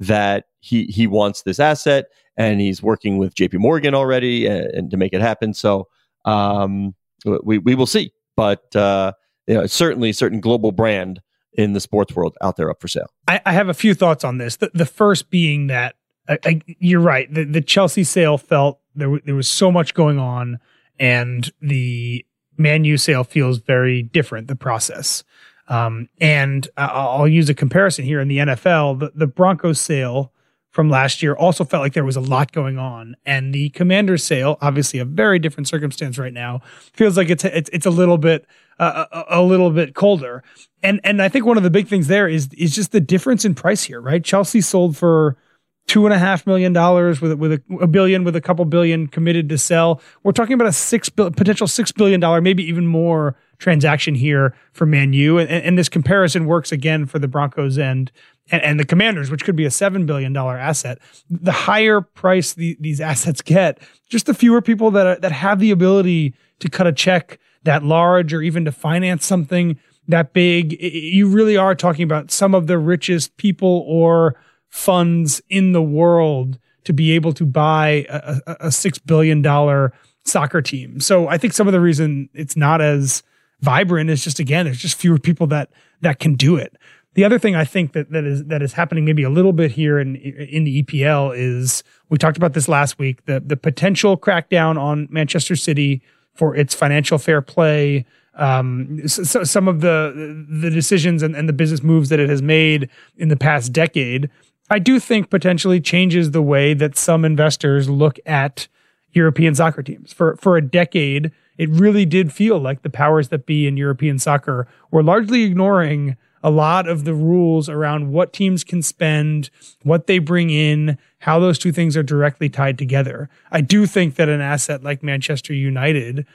that 0.00 0.44
he 0.60 0.84
he 0.84 1.06
wants 1.06 1.42
this 1.42 1.58
asset 1.60 2.06
and 2.36 2.60
he's 2.60 2.82
working 2.82 3.18
with 3.18 3.34
J.P. 3.34 3.58
Morgan 3.58 3.94
already 3.94 4.46
and, 4.46 4.66
and 4.66 4.90
to 4.90 4.96
make 4.96 5.12
it 5.12 5.20
happen. 5.22 5.52
So 5.54 5.88
um, 6.24 6.94
we 7.42 7.58
we 7.58 7.74
will 7.74 7.86
see. 7.86 8.12
But 8.36 8.74
uh, 8.76 9.12
you 9.46 9.54
know, 9.54 9.66
certainly, 9.66 10.12
certain 10.12 10.40
global 10.40 10.72
brand 10.72 11.20
in 11.52 11.72
the 11.72 11.80
sports 11.80 12.14
world 12.14 12.36
out 12.42 12.56
there 12.56 12.70
up 12.70 12.80
for 12.80 12.88
sale. 12.88 13.06
I, 13.26 13.40
I 13.46 13.52
have 13.52 13.68
a 13.68 13.74
few 13.74 13.94
thoughts 13.94 14.24
on 14.24 14.38
this. 14.38 14.56
The, 14.56 14.70
the 14.74 14.86
first 14.86 15.30
being 15.30 15.68
that 15.68 15.96
I, 16.28 16.38
I, 16.44 16.60
you're 16.66 17.00
right. 17.00 17.32
The, 17.32 17.44
the 17.44 17.62
Chelsea 17.62 18.04
sale 18.04 18.38
felt 18.38 18.80
there, 18.94 19.06
w- 19.06 19.22
there 19.24 19.34
was 19.34 19.48
so 19.48 19.72
much 19.72 19.94
going 19.94 20.18
on, 20.18 20.58
and 20.98 21.50
the 21.60 22.24
Man 22.58 22.84
U 22.84 22.96
sale 22.96 23.24
feels 23.24 23.58
very 23.58 24.02
different, 24.02 24.48
the 24.48 24.56
process. 24.56 25.24
Um, 25.68 26.08
and 26.20 26.68
I'll, 26.76 27.20
I'll 27.20 27.28
use 27.28 27.48
a 27.48 27.54
comparison 27.54 28.04
here 28.04 28.20
in 28.20 28.28
the 28.28 28.38
NFL. 28.38 29.00
The, 29.00 29.12
the 29.14 29.26
Broncos 29.26 29.80
sale 29.80 30.32
from 30.76 30.90
last 30.90 31.22
year 31.22 31.34
also 31.36 31.64
felt 31.64 31.80
like 31.80 31.94
there 31.94 32.04
was 32.04 32.16
a 32.16 32.20
lot 32.20 32.52
going 32.52 32.76
on, 32.76 33.16
and 33.24 33.54
the 33.54 33.70
commander 33.70 34.18
sale, 34.18 34.58
obviously 34.60 34.98
a 34.98 35.06
very 35.06 35.38
different 35.38 35.66
circumstance 35.66 36.18
right 36.18 36.34
now, 36.34 36.60
feels 36.92 37.16
like 37.16 37.30
it's 37.30 37.46
it's, 37.46 37.70
it's 37.72 37.86
a 37.86 37.90
little 37.90 38.18
bit 38.18 38.46
uh, 38.78 39.06
a, 39.10 39.38
a 39.38 39.42
little 39.42 39.70
bit 39.70 39.94
colder. 39.94 40.44
And 40.82 41.00
and 41.02 41.22
I 41.22 41.30
think 41.30 41.46
one 41.46 41.56
of 41.56 41.62
the 41.62 41.70
big 41.70 41.88
things 41.88 42.08
there 42.08 42.28
is 42.28 42.50
is 42.58 42.74
just 42.74 42.92
the 42.92 43.00
difference 43.00 43.46
in 43.46 43.54
price 43.54 43.84
here, 43.84 44.02
right? 44.02 44.22
Chelsea 44.22 44.60
sold 44.60 44.98
for 44.98 45.38
two 45.86 46.04
and 46.04 46.12
a 46.12 46.18
half 46.18 46.46
million 46.46 46.74
dollars 46.74 47.22
with 47.22 47.32
with 47.38 47.52
a, 47.52 47.62
a, 47.80 47.86
billion 47.86 48.22
with 48.22 48.36
a 48.36 48.42
couple 48.42 48.66
billion 48.66 49.06
committed 49.06 49.48
to 49.48 49.56
sell. 49.56 50.02
We're 50.24 50.32
talking 50.32 50.52
about 50.52 50.68
a 50.68 50.72
six 50.72 51.08
potential 51.08 51.66
six 51.66 51.90
billion 51.90 52.20
dollar, 52.20 52.42
maybe 52.42 52.62
even 52.64 52.86
more 52.86 53.34
transaction 53.58 54.14
here 54.14 54.54
for 54.72 54.84
Man 54.84 55.14
U, 55.14 55.38
and, 55.38 55.48
and 55.48 55.78
this 55.78 55.88
comparison 55.88 56.44
works 56.44 56.70
again 56.70 57.06
for 57.06 57.18
the 57.18 57.28
Broncos 57.28 57.78
and, 57.78 58.12
and 58.50 58.62
and, 58.62 58.80
the 58.80 58.84
Commanders, 58.84 59.30
which 59.30 59.44
could 59.44 59.56
be 59.56 59.64
a 59.64 59.70
seven 59.70 60.06
billion 60.06 60.32
dollar 60.32 60.56
asset. 60.56 60.98
The 61.30 61.52
higher 61.52 62.00
price 62.00 62.54
the, 62.54 62.76
these 62.80 63.00
assets 63.00 63.42
get, 63.42 63.78
just 64.08 64.26
the 64.26 64.34
fewer 64.34 64.62
people 64.62 64.90
that 64.92 65.06
are, 65.06 65.16
that 65.16 65.32
have 65.32 65.58
the 65.58 65.70
ability 65.70 66.34
to 66.60 66.68
cut 66.68 66.86
a 66.86 66.92
check 66.92 67.38
that 67.64 67.82
large 67.82 68.32
or 68.32 68.42
even 68.42 68.64
to 68.64 68.72
finance 68.72 69.26
something 69.26 69.78
that 70.08 70.32
big. 70.32 70.80
You 70.80 71.28
really 71.28 71.56
are 71.56 71.74
talking 71.74 72.04
about 72.04 72.30
some 72.30 72.54
of 72.54 72.66
the 72.66 72.78
richest 72.78 73.36
people 73.36 73.84
or 73.86 74.36
funds 74.68 75.42
in 75.48 75.72
the 75.72 75.82
world 75.82 76.58
to 76.84 76.92
be 76.92 77.12
able 77.12 77.32
to 77.32 77.44
buy 77.44 78.06
a, 78.08 78.40
a, 78.46 78.56
a 78.60 78.70
six 78.70 78.98
billion 78.98 79.42
dollar 79.42 79.92
soccer 80.24 80.62
team. 80.62 81.00
So 81.00 81.28
I 81.28 81.38
think 81.38 81.52
some 81.52 81.66
of 81.66 81.72
the 81.72 81.80
reason 81.80 82.28
it's 82.32 82.56
not 82.56 82.80
as 82.80 83.22
vibrant 83.60 84.10
is 84.10 84.22
just 84.22 84.38
again, 84.38 84.66
there's 84.66 84.78
just 84.78 84.96
fewer 84.96 85.18
people 85.18 85.46
that 85.48 85.70
that 86.02 86.18
can 86.18 86.34
do 86.34 86.56
it. 86.56 86.76
The 87.16 87.24
other 87.24 87.38
thing 87.38 87.56
I 87.56 87.64
think 87.64 87.92
that 87.92 88.10
that 88.12 88.24
is 88.24 88.44
that 88.44 88.62
is 88.62 88.74
happening 88.74 89.04
maybe 89.04 89.22
a 89.22 89.30
little 89.30 89.52
bit 89.52 89.72
here 89.72 89.98
in 89.98 90.16
in 90.16 90.64
the 90.64 90.82
EPL 90.82 91.36
is 91.36 91.82
we 92.08 92.18
talked 92.18 92.36
about 92.36 92.52
this 92.52 92.68
last 92.68 92.98
week 92.98 93.24
the 93.24 93.40
the 93.40 93.56
potential 93.56 94.16
crackdown 94.16 94.78
on 94.78 95.08
Manchester 95.10 95.56
City 95.56 96.02
for 96.34 96.54
its 96.54 96.74
financial 96.74 97.18
fair 97.18 97.42
play. 97.42 98.04
Um, 98.34 99.08
so, 99.08 99.44
some 99.44 99.66
of 99.66 99.80
the 99.80 100.46
the 100.48 100.70
decisions 100.70 101.22
and, 101.22 101.34
and 101.34 101.48
the 101.48 101.54
business 101.54 101.82
moves 101.82 102.10
that 102.10 102.20
it 102.20 102.28
has 102.28 102.42
made 102.42 102.90
in 103.16 103.28
the 103.28 103.36
past 103.36 103.72
decade 103.72 104.30
I 104.68 104.78
do 104.78 104.98
think 104.98 105.30
potentially 105.30 105.80
changes 105.80 106.32
the 106.32 106.42
way 106.42 106.74
that 106.74 106.96
some 106.96 107.24
investors 107.24 107.88
look 107.88 108.18
at 108.26 108.68
European 109.12 109.54
soccer 109.54 109.82
teams. 109.82 110.12
For 110.12 110.36
for 110.36 110.56
a 110.56 110.62
decade, 110.62 111.30
it 111.58 111.70
really 111.70 112.04
did 112.04 112.32
feel 112.32 112.58
like 112.58 112.82
the 112.82 112.90
powers 112.90 113.28
that 113.28 113.46
be 113.46 113.66
in 113.66 113.76
European 113.76 114.18
soccer 114.18 114.66
were 114.90 115.02
largely 115.02 115.44
ignoring 115.44 116.16
a 116.42 116.50
lot 116.50 116.88
of 116.88 117.04
the 117.04 117.14
rules 117.14 117.68
around 117.68 118.12
what 118.12 118.32
teams 118.32 118.62
can 118.62 118.82
spend, 118.82 119.50
what 119.82 120.06
they 120.06 120.18
bring 120.18 120.50
in, 120.50 120.96
how 121.20 121.40
those 121.40 121.58
two 121.58 121.72
things 121.72 121.96
are 121.96 122.02
directly 122.02 122.48
tied 122.48 122.78
together. 122.78 123.28
I 123.50 123.60
do 123.62 123.86
think 123.86 124.14
that 124.14 124.28
an 124.28 124.40
asset 124.40 124.84
like 124.84 125.02
Manchester 125.02 125.52
United, 125.52 126.26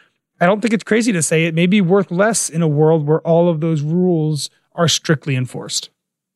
I 0.42 0.46
don't 0.46 0.60
think 0.60 0.74
it's 0.74 0.84
crazy 0.84 1.12
to 1.13 1.22
say 1.22 1.46
it 1.46 1.56
may 1.56 1.68
be 1.68 1.82
worth 1.82 2.12
less 2.12 2.50
in 2.50 2.62
a 2.62 2.68
world 2.68 3.08
where 3.08 3.22
all 3.22 3.48
of 3.48 3.62
those 3.62 3.82
rules 3.84 4.50
are 4.74 4.88
strictly 4.88 5.36
enforced. 5.36 5.90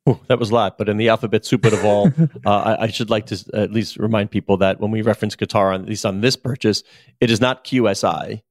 Ooh, 0.08 0.20
that 0.28 0.38
was 0.38 0.52
a 0.52 0.54
lot, 0.54 0.78
but 0.78 0.88
in 0.88 0.98
the 0.98 1.10
alphabet 1.10 1.46
soup 1.46 1.66
of 1.66 1.84
all, 1.84 2.08
uh, 2.46 2.50
I, 2.50 2.84
I, 2.84 2.88
should 2.88 3.10
like 3.10 3.26
to 3.26 3.44
at 3.56 3.72
least 3.72 3.98
remind 3.98 4.30
people 4.30 4.58
that 4.58 4.80
when 4.80 4.92
we 4.92 5.02
reference 5.02 5.36
Qatar, 5.36 5.74
on, 5.74 5.82
at 5.82 5.88
least 5.88 6.06
on 6.06 6.22
this 6.22 6.36
purchase, 6.36 6.84
it 7.20 7.32
is 7.32 7.42
not 7.42 7.66
QSI, 7.66 8.42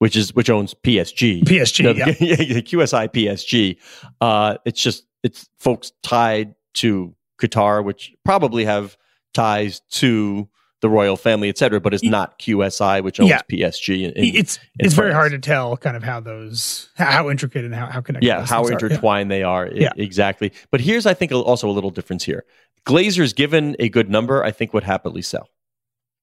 which 0.00 0.16
is 0.16 0.34
which 0.34 0.48
owns 0.48 0.74
PSG. 0.74 1.44
PSG, 1.44 1.84
no, 1.84 1.90
yeah. 1.90 2.06
QSI 2.60 3.12
PSG. 3.12 3.76
Uh, 4.20 4.56
it's 4.64 4.82
just 4.82 5.06
it's 5.22 5.48
folks 5.58 5.92
tied 6.02 6.54
to 6.74 7.14
Qatar, 7.40 7.84
which 7.84 8.12
probably 8.24 8.64
have 8.64 8.96
ties 9.34 9.80
to 9.90 10.48
the 10.80 10.88
royal 10.88 11.18
family, 11.18 11.50
et 11.50 11.58
cetera, 11.58 11.78
but 11.82 11.92
it's 11.92 12.02
not 12.02 12.38
QSI, 12.38 13.04
which 13.04 13.20
owns 13.20 13.28
yeah. 13.28 13.42
PSG. 13.50 14.04
In, 14.04 14.12
it's 14.16 14.56
in 14.78 14.86
it's 14.86 14.94
very 14.94 15.12
hard 15.12 15.32
to 15.32 15.38
tell 15.38 15.76
kind 15.76 15.98
of 15.98 16.02
how 16.02 16.18
those 16.18 16.88
how 16.96 17.28
intricate 17.28 17.66
and 17.66 17.74
how 17.74 17.84
how 17.84 18.00
connected. 18.00 18.26
Yeah, 18.26 18.46
how 18.46 18.64
intertwined 18.64 19.30
are. 19.30 19.34
they 19.34 19.42
are. 19.42 19.68
Yeah. 19.70 19.92
exactly. 19.96 20.50
But 20.70 20.80
here's 20.80 21.04
I 21.04 21.12
think 21.12 21.30
also 21.30 21.68
a 21.68 21.72
little 21.72 21.90
difference 21.90 22.24
here. 22.24 22.46
Glazers, 22.86 23.36
given 23.36 23.76
a 23.78 23.90
good 23.90 24.08
number, 24.08 24.42
I 24.42 24.50
think 24.50 24.72
would 24.72 24.84
happily 24.84 25.20
sell. 25.20 25.50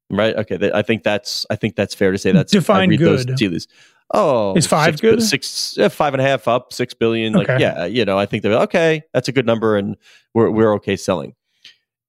Right? 0.10 0.36
Okay. 0.36 0.72
I 0.74 0.82
think 0.82 1.04
that's 1.04 1.46
I 1.50 1.56
think 1.56 1.76
that's 1.76 1.94
fair 1.94 2.12
to 2.12 2.18
say. 2.18 2.32
That's 2.32 2.52
define 2.52 2.90
good. 2.90 3.28
Those 3.28 3.68
Oh, 4.14 4.56
is 4.56 4.66
five 4.66 4.94
six, 4.94 5.02
good? 5.02 5.22
Six, 5.22 5.78
uh, 5.78 5.90
five 5.90 6.14
and 6.14 6.22
a 6.22 6.24
half 6.24 6.48
up, 6.48 6.72
six 6.72 6.94
billion. 6.94 7.34
Like, 7.34 7.48
yeah, 7.60 7.84
you 7.86 8.06
know, 8.06 8.18
I 8.18 8.26
think 8.26 8.42
they're 8.42 8.54
okay. 8.54 9.04
That's 9.14 9.28
a 9.28 9.34
good 9.34 9.46
number, 9.46 9.76
and 9.76 9.98
we're 10.34 10.50
we're 10.50 10.74
okay 10.76 10.96
selling. 10.96 11.36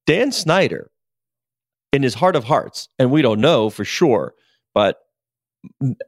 Dan 0.06 0.30
Snyder, 0.30 0.92
in 1.92 2.04
his 2.04 2.14
heart 2.14 2.36
of 2.36 2.44
hearts, 2.44 2.88
and 3.00 3.10
we 3.10 3.20
don't 3.20 3.40
know 3.40 3.68
for 3.68 3.84
sure, 3.84 4.34
but 4.74 5.00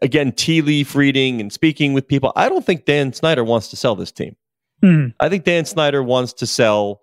again, 0.00 0.32
tea 0.32 0.62
leaf 0.62 0.94
reading 0.94 1.40
and 1.40 1.52
speaking 1.52 1.92
with 1.92 2.06
people, 2.06 2.32
I 2.36 2.48
don't 2.48 2.64
think 2.64 2.84
Dan 2.84 3.12
Snyder 3.12 3.42
wants 3.42 3.68
to 3.68 3.76
sell 3.76 3.96
this 3.96 4.12
team. 4.12 4.36
Mm. 4.82 5.14
I 5.20 5.28
think 5.28 5.44
Dan 5.44 5.64
Snyder 5.64 6.02
wants 6.02 6.32
to 6.34 6.46
sell 6.46 7.02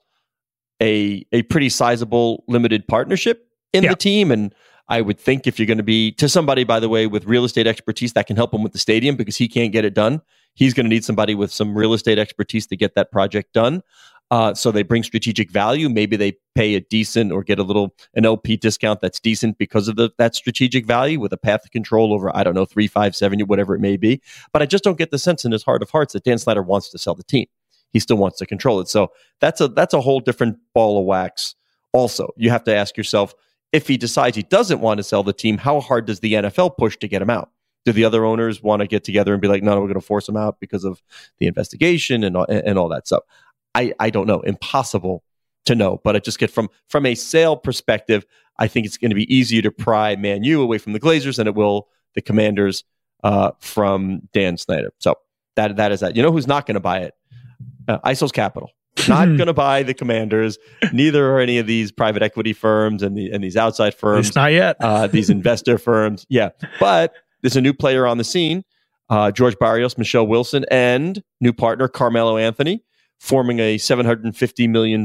a 0.81 1.25
a 1.31 1.41
pretty 1.43 1.69
sizable 1.69 2.43
limited 2.47 2.87
partnership 2.87 3.47
in 3.73 3.83
yeah. 3.83 3.89
the 3.89 3.95
team. 3.95 4.31
And 4.31 4.53
I 4.89 5.01
would 5.01 5.19
think 5.19 5.47
if 5.47 5.59
you're 5.59 5.65
going 5.65 5.77
to 5.77 5.83
be 5.83 6.11
to 6.13 6.29
somebody, 6.29 6.63
by 6.63 6.79
the 6.79 6.89
way, 6.89 7.07
with 7.07 7.25
real 7.25 7.43
estate 7.43 7.67
expertise 7.67 8.13
that 8.13 8.27
can 8.27 8.35
help 8.35 8.53
him 8.53 8.63
with 8.63 8.71
the 8.71 8.79
stadium 8.79 9.15
because 9.15 9.35
he 9.35 9.47
can't 9.47 9.71
get 9.71 9.85
it 9.85 9.93
done, 9.93 10.21
he's 10.53 10.73
going 10.73 10.85
to 10.85 10.89
need 10.89 11.03
somebody 11.03 11.35
with 11.35 11.51
some 11.51 11.77
real 11.77 11.93
estate 11.93 12.17
expertise 12.17 12.67
to 12.67 12.77
get 12.77 12.95
that 12.95 13.11
project 13.11 13.53
done. 13.53 13.81
Uh, 14.29 14.53
so 14.53 14.71
they 14.71 14.83
bring 14.83 15.03
strategic 15.03 15.49
value. 15.49 15.87
Maybe 15.87 16.17
they 16.17 16.37
pay 16.53 16.75
a 16.75 16.81
decent 16.81 17.31
or 17.31 17.43
get 17.43 17.59
a 17.59 17.63
little 17.63 17.95
an 18.13 18.25
LP 18.25 18.57
discount 18.57 18.99
that's 18.99 19.19
decent 19.19 19.57
because 19.57 19.87
of 19.87 19.95
the 19.95 20.09
that 20.17 20.35
strategic 20.35 20.85
value 20.85 21.19
with 21.19 21.31
a 21.31 21.37
path 21.37 21.63
of 21.63 21.71
control 21.71 22.13
over 22.13 22.35
I 22.35 22.43
don't 22.43 22.53
know 22.53 22.65
three, 22.65 22.87
five, 22.87 23.15
seven, 23.15 23.39
whatever 23.41 23.73
it 23.73 23.79
may 23.79 23.95
be. 23.95 24.21
But 24.51 24.61
I 24.61 24.65
just 24.65 24.83
don't 24.83 24.97
get 24.97 25.11
the 25.11 25.19
sense 25.19 25.45
in 25.45 25.53
his 25.53 25.63
heart 25.63 25.81
of 25.81 25.89
hearts 25.89 26.13
that 26.13 26.25
Dan 26.25 26.37
Snyder 26.37 26.61
wants 26.61 26.89
to 26.89 26.97
sell 26.97 27.15
the 27.15 27.23
team. 27.23 27.45
He 27.93 27.99
still 27.99 28.17
wants 28.17 28.37
to 28.39 28.45
control 28.45 28.81
it. 28.81 28.89
So 28.89 29.11
that's 29.39 29.61
a 29.61 29.69
that's 29.69 29.93
a 29.93 30.01
whole 30.01 30.19
different 30.19 30.57
ball 30.73 30.99
of 30.99 31.05
wax. 31.05 31.55
Also, 31.93 32.33
you 32.35 32.49
have 32.49 32.65
to 32.65 32.75
ask 32.75 32.97
yourself 32.97 33.33
if 33.71 33.87
he 33.87 33.97
decides 33.97 34.35
he 34.35 34.43
doesn't 34.43 34.79
want 34.79 34.97
to 34.97 35.03
sell 35.03 35.23
the 35.23 35.33
team, 35.33 35.57
how 35.57 35.79
hard 35.79 36.05
does 36.05 36.19
the 36.19 36.33
NFL 36.33 36.77
push 36.77 36.97
to 36.97 37.07
get 37.07 37.21
him 37.21 37.29
out? 37.29 37.51
Do 37.85 37.91
the 37.91 38.05
other 38.05 38.25
owners 38.25 38.61
want 38.61 38.81
to 38.81 38.87
get 38.87 39.03
together 39.03 39.33
and 39.33 39.41
be 39.41 39.47
like, 39.47 39.63
no, 39.63 39.73
no 39.73 39.81
we're 39.81 39.87
going 39.87 39.99
to 39.99 40.05
force 40.05 40.27
him 40.27 40.37
out 40.37 40.59
because 40.59 40.83
of 40.83 41.01
the 41.39 41.47
investigation 41.47 42.23
and 42.23 42.35
all, 42.35 42.45
and 42.49 42.77
all 42.77 42.89
that 42.89 43.07
stuff? 43.07 43.23
I, 43.75 43.93
I 43.99 44.09
don't 44.09 44.27
know. 44.27 44.41
Impossible 44.41 45.23
to 45.65 45.75
know. 45.75 46.01
But 46.03 46.15
I 46.15 46.19
just 46.19 46.39
get 46.39 46.49
from 46.49 46.69
from 46.87 47.05
a 47.05 47.15
sale 47.15 47.55
perspective, 47.55 48.25
I 48.57 48.67
think 48.67 48.85
it's 48.85 48.97
going 48.97 49.11
to 49.11 49.15
be 49.15 49.33
easier 49.33 49.61
to 49.61 49.71
pry 49.71 50.15
Man 50.15 50.43
U 50.43 50.61
away 50.61 50.79
from 50.79 50.93
the 50.93 50.99
Glazers 50.99 51.37
than 51.37 51.47
it 51.47 51.55
will 51.55 51.87
the 52.15 52.21
Commanders 52.21 52.83
uh, 53.23 53.51
from 53.59 54.21
Dan 54.33 54.57
Snyder. 54.57 54.91
So 54.99 55.15
that 55.55 55.75
that 55.77 55.91
is 55.91 55.99
that. 55.99 56.15
You 56.15 56.23
know 56.23 56.31
who's 56.31 56.47
not 56.47 56.65
going 56.65 56.75
to 56.75 56.81
buy 56.81 56.99
it? 56.99 57.13
Uh, 57.87 57.99
Isos 57.99 58.33
Capital. 58.33 58.71
Not 59.07 59.25
going 59.37 59.47
to 59.47 59.53
buy 59.53 59.83
the 59.83 59.93
Commanders. 59.93 60.57
Neither 60.93 61.31
are 61.31 61.39
any 61.39 61.57
of 61.57 61.67
these 61.67 61.91
private 61.91 62.21
equity 62.23 62.53
firms 62.53 63.03
and 63.03 63.17
the 63.17 63.31
and 63.31 63.43
these 63.43 63.57
outside 63.57 63.93
firms. 63.93 64.27
It's 64.27 64.35
not 64.35 64.51
yet. 64.51 64.77
uh, 64.79 65.07
these 65.07 65.29
investor 65.29 65.77
firms. 65.87 66.25
Yeah, 66.29 66.49
but 66.79 67.13
there's 67.41 67.55
a 67.55 67.61
new 67.61 67.73
player 67.73 68.07
on 68.07 68.17
the 68.17 68.23
scene. 68.23 68.63
Uh, 69.09 69.31
George 69.31 69.57
Barrios, 69.59 69.97
Michelle 69.97 70.27
Wilson, 70.27 70.65
and 70.69 71.23
new 71.39 71.53
partner 71.53 71.87
Carmelo 71.87 72.37
Anthony 72.37 72.83
forming 73.19 73.59
a 73.59 73.77
$750 73.77 74.69
million 74.69 75.03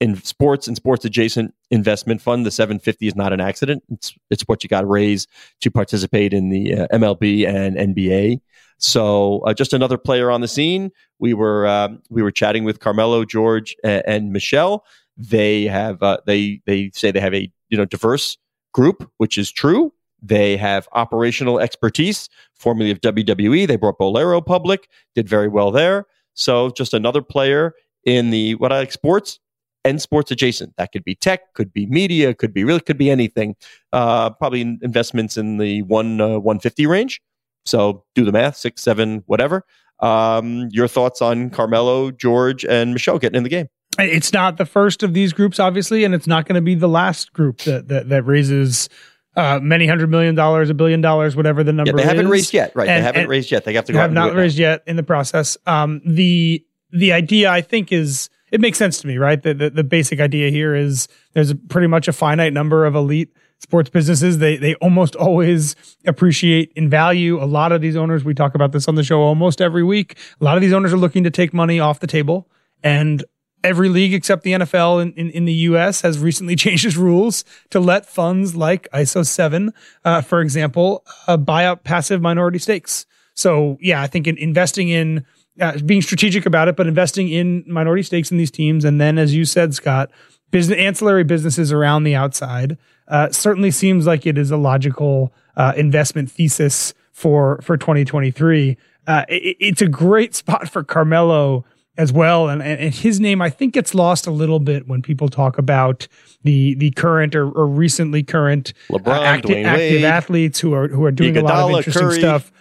in 0.00 0.16
sports 0.22 0.68
and 0.68 0.76
sports 0.76 1.04
adjacent 1.04 1.54
investment 1.70 2.20
fund. 2.20 2.44
The 2.44 2.50
750 2.50 3.06
is 3.06 3.16
not 3.16 3.32
an 3.32 3.40
accident. 3.40 3.82
It's, 3.90 4.14
it's 4.30 4.42
what 4.42 4.62
you 4.62 4.68
got 4.68 4.82
to 4.82 4.86
raise 4.86 5.26
to 5.62 5.70
participate 5.70 6.32
in 6.32 6.50
the 6.50 6.74
uh, 6.74 6.86
MLB 6.92 7.46
and 7.46 7.76
NBA. 7.76 8.40
So 8.78 9.40
uh, 9.40 9.54
just 9.54 9.72
another 9.72 9.96
player 9.96 10.30
on 10.30 10.42
the 10.42 10.48
scene. 10.48 10.90
We 11.18 11.32
were 11.32 11.66
um, 11.66 12.02
we 12.10 12.22
were 12.22 12.30
chatting 12.30 12.64
with 12.64 12.80
Carmelo, 12.80 13.24
George, 13.24 13.74
and, 13.82 14.02
and 14.06 14.32
Michelle. 14.32 14.84
They 15.16 15.64
have 15.64 16.02
uh, 16.02 16.18
they 16.26 16.60
they 16.66 16.90
say 16.92 17.10
they 17.10 17.20
have 17.20 17.34
a 17.34 17.50
you 17.70 17.78
know 17.78 17.86
diverse 17.86 18.36
group, 18.74 19.10
which 19.16 19.38
is 19.38 19.50
true. 19.50 19.94
They 20.20 20.58
have 20.58 20.88
operational 20.92 21.58
expertise, 21.58 22.28
formerly 22.54 22.90
of 22.90 23.00
WWE. 23.00 23.66
They 23.66 23.76
brought 23.76 23.98
Bowlero 23.98 24.44
public, 24.44 24.88
did 25.14 25.28
very 25.28 25.48
well 25.48 25.70
there. 25.70 26.06
So 26.34 26.70
just 26.70 26.92
another 26.92 27.22
player 27.22 27.74
in 28.04 28.28
the 28.30 28.56
what 28.56 28.72
I 28.72 28.78
like 28.78 28.92
sports 28.92 29.40
and 29.86 30.02
sports 30.02 30.30
adjacent. 30.30 30.76
That 30.76 30.92
could 30.92 31.04
be 31.04 31.14
tech, 31.14 31.54
could 31.54 31.72
be 31.72 31.86
media, 31.86 32.34
could 32.34 32.52
be 32.52 32.64
really 32.64 32.80
could 32.80 32.98
be 32.98 33.10
anything. 33.10 33.56
Uh, 33.92 34.30
probably 34.30 34.60
investments 34.60 35.36
in 35.36 35.58
the 35.58 35.82
one 35.82 36.20
uh, 36.20 36.38
150 36.38 36.86
range. 36.86 37.20
So 37.64 38.04
do 38.14 38.24
the 38.24 38.32
math, 38.32 38.56
six, 38.56 38.82
seven, 38.82 39.22
whatever. 39.26 39.64
Um, 40.00 40.68
your 40.72 40.88
thoughts 40.88 41.22
on 41.22 41.50
Carmelo, 41.50 42.10
George, 42.10 42.64
and 42.64 42.92
Michelle 42.92 43.18
getting 43.18 43.36
in 43.36 43.42
the 43.44 43.48
game? 43.48 43.68
It's 43.98 44.32
not 44.32 44.58
the 44.58 44.66
first 44.66 45.02
of 45.02 45.14
these 45.14 45.32
groups, 45.32 45.58
obviously, 45.58 46.04
and 46.04 46.14
it's 46.14 46.26
not 46.26 46.46
going 46.46 46.56
to 46.56 46.60
be 46.60 46.74
the 46.74 46.88
last 46.88 47.32
group 47.32 47.60
that 47.60 47.88
that, 47.88 48.08
that 48.10 48.22
raises 48.24 48.88
uh, 49.36 49.58
many 49.62 49.86
hundred 49.86 50.10
million 50.10 50.34
dollars, 50.34 50.68
a 50.68 50.74
billion 50.74 51.00
dollars, 51.00 51.34
whatever 51.34 51.64
the 51.64 51.72
number. 51.72 51.92
Yeah, 51.92 51.96
they 51.96 52.02
haven't 52.02 52.28
raised 52.28 52.52
yet, 52.52 52.72
right? 52.74 52.88
And- 52.88 53.02
they 53.02 53.06
haven't 53.06 53.28
raised 53.28 53.50
yet. 53.50 53.64
They 53.64 53.74
have 53.74 53.86
to 53.86 53.92
go. 53.92 53.98
have 53.98 54.04
out 54.04 54.08
and 54.08 54.14
do 54.16 54.20
not 54.20 54.28
it 54.30 54.34
now. 54.34 54.40
raised 54.40 54.58
yet 54.58 54.82
in 54.86 54.96
the 54.96 55.02
process. 55.02 55.56
Um, 55.66 56.02
the 56.04 56.64
the 56.90 57.12
idea 57.12 57.50
I 57.50 57.62
think 57.62 57.90
is 57.90 58.28
it 58.50 58.60
makes 58.60 58.78
sense 58.78 59.00
to 59.00 59.06
me, 59.06 59.18
right? 59.18 59.42
The, 59.42 59.54
the 59.54 59.70
the 59.70 59.84
basic 59.84 60.20
idea 60.20 60.50
here 60.50 60.74
is 60.74 61.08
there's 61.32 61.52
pretty 61.68 61.88
much 61.88 62.08
a 62.08 62.12
finite 62.12 62.52
number 62.52 62.84
of 62.84 62.94
elite 62.94 63.30
sports 63.58 63.90
businesses. 63.90 64.38
They 64.38 64.56
they 64.56 64.74
almost 64.76 65.16
always 65.16 65.76
appreciate 66.06 66.72
in 66.76 66.88
value. 66.88 67.42
A 67.42 67.46
lot 67.46 67.72
of 67.72 67.80
these 67.80 67.96
owners, 67.96 68.24
we 68.24 68.34
talk 68.34 68.54
about 68.54 68.72
this 68.72 68.88
on 68.88 68.94
the 68.94 69.04
show 69.04 69.20
almost 69.20 69.60
every 69.60 69.82
week. 69.82 70.16
A 70.40 70.44
lot 70.44 70.56
of 70.56 70.60
these 70.60 70.72
owners 70.72 70.92
are 70.92 70.98
looking 70.98 71.24
to 71.24 71.30
take 71.30 71.52
money 71.52 71.80
off 71.80 72.00
the 72.00 72.06
table, 72.06 72.48
and 72.82 73.24
every 73.64 73.88
league 73.88 74.14
except 74.14 74.44
the 74.44 74.52
NFL 74.52 75.02
in, 75.02 75.12
in, 75.14 75.30
in 75.30 75.44
the 75.44 75.52
US 75.52 76.02
has 76.02 76.18
recently 76.20 76.54
changed 76.64 76.84
its 76.84 76.96
rules 76.96 77.44
to 77.70 77.80
let 77.80 78.06
funds 78.06 78.54
like 78.54 78.88
ISO 78.92 79.26
7, 79.26 79.72
uh, 80.04 80.20
for 80.20 80.40
example, 80.40 81.04
uh, 81.26 81.36
buy 81.36 81.64
out 81.64 81.82
passive 81.82 82.22
minority 82.22 82.58
stakes. 82.58 83.06
So, 83.34 83.76
yeah, 83.80 84.00
I 84.00 84.06
think 84.06 84.26
in 84.26 84.38
investing 84.38 84.88
in 84.88 85.26
uh, 85.60 85.78
being 85.84 86.02
strategic 86.02 86.46
about 86.46 86.68
it, 86.68 86.76
but 86.76 86.86
investing 86.86 87.28
in 87.28 87.64
minority 87.66 88.02
stakes 88.02 88.30
in 88.30 88.38
these 88.38 88.50
teams. 88.50 88.84
And 88.84 89.00
then, 89.00 89.18
as 89.18 89.34
you 89.34 89.44
said, 89.44 89.74
Scott, 89.74 90.10
business, 90.50 90.78
ancillary 90.78 91.24
businesses 91.24 91.72
around 91.72 92.04
the 92.04 92.14
outside 92.14 92.78
uh, 93.08 93.30
certainly 93.30 93.70
seems 93.70 94.06
like 94.06 94.26
it 94.26 94.36
is 94.38 94.50
a 94.50 94.56
logical 94.56 95.32
uh, 95.56 95.72
investment 95.76 96.30
thesis 96.30 96.94
for, 97.12 97.60
for 97.62 97.76
2023. 97.76 98.76
Uh, 99.06 99.24
it, 99.28 99.56
it's 99.60 99.82
a 99.82 99.88
great 99.88 100.34
spot 100.34 100.68
for 100.68 100.82
Carmelo 100.82 101.64
as 101.98 102.12
well. 102.12 102.48
And, 102.48 102.62
and 102.62 102.94
his 102.94 103.20
name, 103.20 103.40
I 103.40 103.50
think, 103.50 103.74
gets 103.74 103.94
lost 103.94 104.26
a 104.26 104.30
little 104.30 104.60
bit 104.60 104.86
when 104.86 105.02
people 105.02 105.28
talk 105.28 105.58
about 105.58 106.06
the 106.44 106.74
the 106.74 106.90
current 106.92 107.34
or, 107.34 107.50
or 107.50 107.66
recently 107.66 108.22
current 108.22 108.72
uh, 108.90 108.98
LeBron, 108.98 109.18
acti- 109.18 109.64
active 109.64 110.02
Wade. 110.02 110.04
athletes 110.04 110.60
who 110.60 110.74
are 110.74 110.88
who 110.88 111.04
are 111.04 111.10
doing 111.10 111.36
a 111.36 111.42
lot 111.42 111.70
of 111.70 111.76
interesting 111.76 112.02
Curry. 112.02 112.18
stuff. 112.18 112.52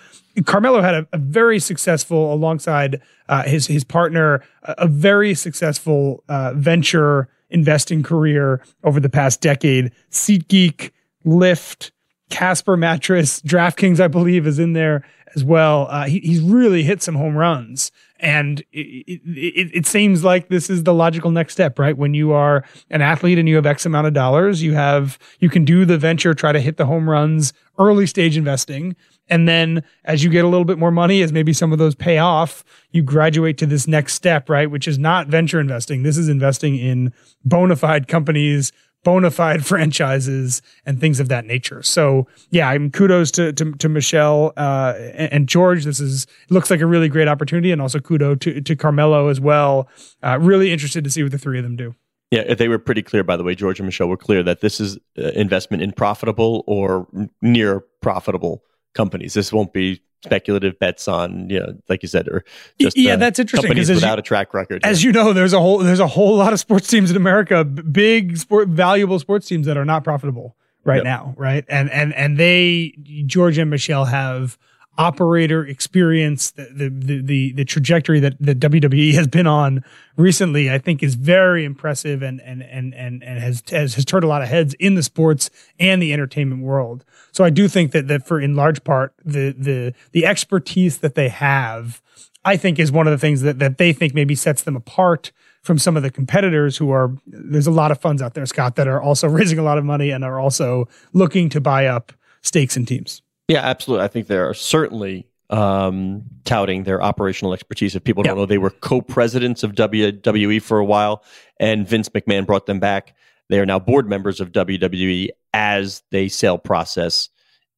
Carmelo 0.43 0.81
had 0.81 0.95
a, 0.95 1.07
a 1.13 1.17
very 1.17 1.59
successful, 1.59 2.33
alongside 2.33 3.01
uh, 3.29 3.43
his 3.43 3.67
his 3.67 3.83
partner, 3.83 4.43
a, 4.63 4.75
a 4.79 4.87
very 4.87 5.33
successful 5.33 6.23
uh, 6.27 6.53
venture 6.55 7.29
investing 7.49 8.03
career 8.03 8.61
over 8.83 8.99
the 8.99 9.09
past 9.09 9.39
decade. 9.39 9.91
SeatGeek, 10.11 10.91
Lyft, 11.25 11.91
Casper 12.29 12.75
Mattress, 12.75 13.41
DraftKings, 13.41 13.99
I 13.99 14.07
believe, 14.07 14.47
is 14.47 14.59
in 14.59 14.73
there 14.73 15.07
as 15.35 15.43
well. 15.43 15.87
Uh, 15.89 16.05
he, 16.05 16.19
he's 16.19 16.41
really 16.41 16.83
hit 16.83 17.01
some 17.01 17.15
home 17.15 17.37
runs. 17.37 17.91
And 18.25 18.61
it, 18.71 19.21
it, 19.23 19.69
it, 19.71 19.85
seems 19.85 20.23
like 20.23 20.49
this 20.49 20.67
is 20.67 20.81
the 20.81 20.95
logical 20.95 21.29
next 21.29 21.53
step, 21.53 21.77
right? 21.77 21.95
When 21.95 22.15
you 22.15 22.31
are 22.31 22.65
an 22.89 23.03
athlete 23.03 23.37
and 23.37 23.47
you 23.47 23.55
have 23.55 23.67
X 23.67 23.85
amount 23.85 24.07
of 24.07 24.13
dollars, 24.13 24.63
you 24.63 24.73
have, 24.73 25.19
you 25.39 25.47
can 25.47 25.63
do 25.63 25.85
the 25.85 25.99
venture, 25.99 26.33
try 26.33 26.51
to 26.51 26.59
hit 26.59 26.77
the 26.77 26.87
home 26.87 27.07
runs, 27.07 27.53
early 27.77 28.07
stage 28.07 28.35
investing. 28.35 28.95
And 29.27 29.47
then 29.47 29.83
as 30.05 30.23
you 30.23 30.31
get 30.31 30.43
a 30.43 30.47
little 30.47 30.65
bit 30.65 30.79
more 30.79 30.89
money, 30.89 31.21
as 31.21 31.31
maybe 31.31 31.53
some 31.53 31.71
of 31.71 31.77
those 31.77 31.93
pay 31.93 32.17
off, 32.17 32.63
you 32.89 33.03
graduate 33.03 33.59
to 33.59 33.67
this 33.67 33.87
next 33.87 34.15
step, 34.15 34.49
right? 34.49 34.71
Which 34.71 34.87
is 34.87 34.97
not 34.97 35.27
venture 35.27 35.59
investing. 35.59 36.01
This 36.01 36.17
is 36.17 36.27
investing 36.27 36.77
in 36.77 37.13
bona 37.43 37.75
fide 37.75 38.07
companies, 38.07 38.71
bona 39.05 39.31
fide 39.31 39.65
franchises 39.71 40.61
and 40.85 40.99
things 40.99 41.21
of 41.21 41.29
that 41.29 41.45
nature. 41.45 41.81
So 41.81 42.27
yeah, 42.49 42.67
I'm 42.67 42.91
kudos 42.91 43.31
to 43.31 43.53
to, 43.53 43.71
to 43.71 43.87
Michelle 43.87 44.51
uh, 44.57 44.95
and, 44.97 45.31
and 45.31 45.47
George. 45.47 45.85
This 45.85 46.01
is 46.01 46.27
looks 46.49 46.69
like 46.69 46.81
a 46.81 46.85
really 46.85 47.07
great 47.07 47.29
opportunity, 47.29 47.71
and 47.71 47.81
also 47.81 47.99
kudo 47.99 48.37
to 48.41 48.59
to 48.59 48.75
Carmelo 48.75 49.29
as 49.29 49.39
well. 49.39 49.87
Uh, 50.21 50.37
really 50.41 50.73
interested 50.73 51.05
to 51.05 51.09
see 51.09 51.23
what 51.23 51.31
the 51.31 51.37
three 51.37 51.57
of 51.57 51.63
them 51.63 51.77
do. 51.77 51.95
Yeah, 52.31 52.55
they 52.55 52.67
were 52.67 52.79
pretty 52.79 53.03
clear, 53.03 53.23
by 53.23 53.37
the 53.37 53.43
way. 53.43 53.55
George 53.55 53.79
and 53.79 53.85
Michelle 53.85 54.07
were 54.07 54.17
clear 54.17 54.43
that 54.43 54.59
this 54.59 54.81
is 54.81 54.97
uh, 55.17 55.29
investment 55.35 55.83
in 55.83 55.93
profitable 55.93 56.65
or 56.67 57.07
near 57.41 57.85
profitable 58.01 58.61
companies. 58.95 59.35
This 59.35 59.53
won't 59.53 59.71
be 59.73 60.01
speculative 60.23 60.79
bets 60.79 61.07
on, 61.07 61.47
you 61.51 61.59
know, 61.59 61.77
like 61.87 62.01
you 62.01 62.09
said, 62.09 62.27
or 62.27 62.43
just 62.81 62.97
yeah, 62.97 63.13
uh, 63.13 63.17
that's 63.17 63.37
interesting, 63.37 63.67
Companies 63.67 63.89
'cause 63.89 63.97
as 63.97 64.01
you- 64.01 64.07
without 64.07 64.17
a 64.17 64.23
track 64.23 64.55
record. 64.55 64.83
As 64.83 65.03
you 65.03 65.11
know, 65.11 65.33
there's 65.33 65.53
a 65.53 65.59
whole 65.59 65.77
there's 65.79 65.99
a 65.99 66.07
whole 66.07 66.35
lot 66.35 66.51
of 66.51 66.59
sports 66.59 66.87
teams 66.87 67.11
in 67.11 67.17
America, 67.17 67.63
big 67.63 68.37
sport 68.37 68.69
valuable 68.69 69.19
sports 69.19 69.47
teams 69.47 69.67
that 69.67 69.77
are 69.77 69.85
not 69.85 70.03
profitable 70.03 70.55
right 70.83 70.97
Yep. 70.97 71.03
now, 71.03 71.33
right? 71.37 71.63
And 71.69 71.91
and 71.91 72.11
and 72.15 72.37
they 72.37 72.95
George 73.27 73.59
and 73.59 73.69
Michelle 73.69 74.05
have 74.05 74.57
operator 74.97 75.65
experience 75.65 76.51
the 76.51 76.69
the 76.73 77.21
the 77.21 77.51
the, 77.53 77.65
trajectory 77.65 78.19
that 78.19 78.35
the 78.39 78.55
WWE 78.55 79.13
has 79.13 79.27
been 79.27 79.47
on 79.47 79.83
recently 80.15 80.71
I 80.71 80.77
think 80.77 81.03
is 81.03 81.15
very 81.15 81.65
impressive 81.65 82.21
and 82.21 82.39
and 82.41 82.63
and 82.63 82.93
and 82.93 83.23
and 83.23 83.39
has 83.39 83.61
has, 83.71 83.95
has 83.95 84.05
turned 84.05 84.23
a 84.23 84.27
lot 84.27 84.41
of 84.41 84.47
heads 84.47 84.73
in 84.75 84.95
the 84.95 85.03
sports 85.03 85.49
and 85.79 86.01
the 86.01 86.13
entertainment 86.13 86.61
world. 86.61 87.03
So 87.31 87.43
I 87.43 87.49
do 87.49 87.67
think 87.67 87.91
that 87.91 88.07
that 88.07 88.25
for 88.25 88.39
in 88.39 88.55
large 88.55 88.83
part 88.83 89.13
the 89.23 89.51
the 89.57 89.93
the 90.11 90.25
expertise 90.25 90.99
that 90.99 91.15
they 91.15 91.29
have 91.29 92.01
I 92.45 92.57
think 92.57 92.79
is 92.79 92.91
one 92.91 93.07
of 93.07 93.11
the 93.11 93.17
things 93.17 93.41
that, 93.41 93.59
that 93.59 93.77
they 93.79 93.91
think 93.91 94.13
maybe 94.13 94.35
sets 94.35 94.61
them 94.61 94.75
apart 94.75 95.31
from 95.61 95.79
some 95.79 95.97
of 95.97 96.03
the 96.03 96.11
competitors 96.11 96.77
who 96.77 96.91
are 96.91 97.11
there's 97.25 97.65
a 97.65 97.71
lot 97.71 97.91
of 97.91 97.99
funds 97.99 98.21
out 98.21 98.35
there, 98.35 98.45
Scott, 98.45 98.75
that 98.75 98.87
are 98.87 99.01
also 99.01 99.27
raising 99.39 99.57
a 99.59 99.63
lot 99.63 99.77
of 99.77 99.83
money 99.83 100.11
and 100.11 100.23
are 100.23 100.39
also 100.39 100.87
looking 101.11 101.49
to 101.49 101.59
buy 101.59 101.87
up 101.87 102.13
stakes 102.43 102.77
in 102.77 102.85
teams. 102.85 103.23
Yeah, 103.47 103.59
absolutely. 103.61 104.05
I 104.05 104.07
think 104.07 104.27
they 104.27 104.37
are 104.37 104.53
certainly 104.53 105.27
um, 105.51 106.23
touting 106.43 106.83
their 106.83 107.01
operational 107.03 107.53
expertise. 107.53 107.95
If 107.95 108.03
people 108.03 108.23
don't 108.23 108.35
Yeah. 108.35 108.41
know, 108.41 108.45
they 108.47 108.57
were 108.57 108.71
co-presidents 108.71 109.61
of 109.63 109.75
WWE 109.75 110.59
for 110.61 110.79
a 110.79 110.85
while, 110.85 111.23
and 111.59 111.87
Vince 111.87 112.09
McMahon 112.09 112.45
brought 112.47 112.65
them 112.65 112.79
back. 112.79 113.15
They 113.49 113.59
are 113.59 113.65
now 113.65 113.77
board 113.77 114.09
members 114.09 114.39
of 114.41 114.51
WWE 114.51 115.29
as 115.53 116.01
the 116.09 116.29
sale 116.29 116.57
process 116.57 117.29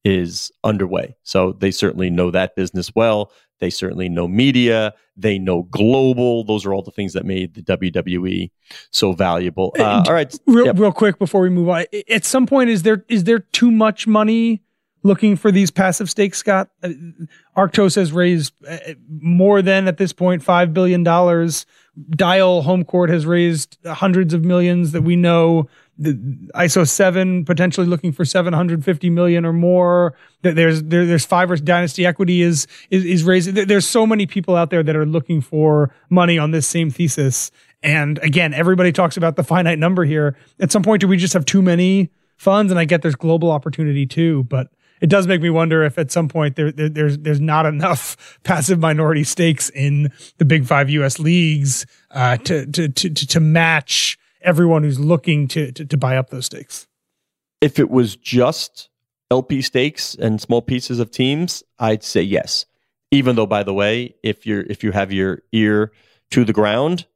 is 0.02 0.50
underway. 0.64 1.14
So 1.24 1.52
they 1.52 1.70
certainly 1.70 2.08
know 2.08 2.30
that 2.30 2.56
business 2.56 2.94
well. 2.94 3.30
They 3.60 3.68
certainly 3.68 4.08
know 4.08 4.26
media. 4.28 4.94
They 5.16 5.38
know 5.38 5.64
global. 5.64 6.44
Those 6.44 6.64
are 6.64 6.72
all 6.72 6.80
the 6.82 6.90
things 6.92 7.12
that 7.12 7.26
made 7.26 7.52
the 7.54 7.62
WWE 7.62 8.50
so 8.90 9.12
valuable. 9.12 9.74
Uh, 9.78 10.04
all 10.06 10.14
right, 10.14 10.34
Real, 10.46 10.66
Yep. 10.66 10.78
real 10.78 10.92
quick 10.92 11.18
before 11.18 11.42
we 11.42 11.50
move 11.50 11.68
on, 11.68 11.84
at 12.08 12.24
some 12.24 12.46
point, 12.46 12.70
is 12.70 12.82
there 12.84 13.04
is 13.08 13.24
there 13.24 13.40
too 13.40 13.70
much 13.70 14.06
money 14.06 14.62
looking 15.02 15.36
for 15.36 15.50
these 15.50 15.70
passive 15.70 16.10
stakes, 16.10 16.38
Scott? 16.38 16.68
Uh, 16.82 16.90
Arctos 17.56 17.96
has 17.96 18.12
raised 18.12 18.52
uh, 18.68 18.78
more 19.20 19.62
than 19.62 19.88
at 19.88 19.96
this 19.96 20.12
point 20.12 20.42
five 20.42 20.72
billion 20.74 21.02
dollars. 21.02 21.66
Dyal 22.10 22.62
Home 22.62 22.84
Court 22.84 23.10
has 23.10 23.26
raised 23.26 23.76
hundreds 23.84 24.32
of 24.32 24.44
millions 24.44 24.92
that 24.92 25.02
we 25.02 25.16
know. 25.16 25.68
The 26.00 26.12
ISO 26.54 26.88
seven 26.88 27.44
potentially 27.44 27.86
looking 27.86 28.12
for 28.12 28.24
seven 28.24 28.52
hundred 28.52 28.84
fifty 28.84 29.10
million 29.10 29.44
or 29.44 29.52
more. 29.52 30.14
There's 30.42 30.82
there, 30.84 31.04
there's 31.04 31.24
five 31.24 31.50
or 31.50 31.56
Dynasty 31.56 32.06
Equity 32.06 32.42
is 32.42 32.68
is 32.90 33.04
is 33.04 33.24
raising. 33.24 33.54
There's 33.54 33.86
so 33.86 34.06
many 34.06 34.26
people 34.26 34.54
out 34.54 34.70
there 34.70 34.84
that 34.84 34.94
are 34.94 35.06
looking 35.06 35.40
for 35.40 35.92
money 36.08 36.38
on 36.38 36.52
this 36.52 36.68
same 36.68 36.90
thesis. 36.90 37.50
And 37.82 38.18
again, 38.18 38.54
everybody 38.54 38.92
talks 38.92 39.16
about 39.16 39.36
the 39.36 39.44
finite 39.44 39.78
number 39.78 40.04
here. 40.04 40.36
At 40.60 40.72
some 40.72 40.82
point, 40.82 41.00
do 41.00 41.08
we 41.08 41.16
just 41.16 41.32
have 41.32 41.44
too 41.44 41.62
many 41.62 42.10
funds? 42.36 42.70
And 42.70 42.78
I 42.78 42.84
get 42.84 43.02
there's 43.02 43.14
global 43.16 43.50
opportunity 43.50 44.06
too, 44.06 44.44
but 44.44 44.68
it 45.00 45.08
does 45.08 45.26
make 45.26 45.40
me 45.40 45.50
wonder 45.50 45.82
if 45.84 45.98
at 45.98 46.10
some 46.10 46.28
point 46.28 46.56
there, 46.56 46.70
there 46.72 46.88
there's 46.88 47.18
there's 47.18 47.40
not 47.40 47.66
enough 47.66 48.38
passive 48.44 48.78
minority 48.78 49.24
stakes 49.24 49.70
in 49.70 50.12
the 50.38 50.44
big 50.44 50.66
five 50.66 50.90
U.S. 50.90 51.18
leagues 51.18 51.86
uh, 52.10 52.36
to, 52.38 52.66
to 52.66 52.88
to 52.88 53.10
to 53.10 53.26
to 53.26 53.40
match 53.40 54.18
everyone 54.42 54.82
who's 54.84 55.00
looking 55.00 55.48
to, 55.48 55.72
to 55.72 55.84
to 55.84 55.96
buy 55.96 56.16
up 56.16 56.30
those 56.30 56.46
stakes. 56.46 56.86
if 57.60 57.78
it 57.78 57.90
was 57.90 58.14
just 58.16 58.88
LP 59.30 59.60
stakes 59.62 60.14
and 60.14 60.40
small 60.40 60.62
pieces 60.62 61.00
of 61.00 61.10
teams, 61.10 61.62
I'd 61.78 62.02
say 62.02 62.22
yes. 62.22 62.64
Even 63.10 63.36
though, 63.36 63.46
by 63.46 63.62
the 63.62 63.74
way, 63.74 64.14
if 64.22 64.46
you're 64.46 64.62
if 64.62 64.84
you 64.84 64.92
have 64.92 65.12
your 65.12 65.42
ear 65.52 65.92
to 66.30 66.44
the 66.44 66.52
ground, 66.52 67.06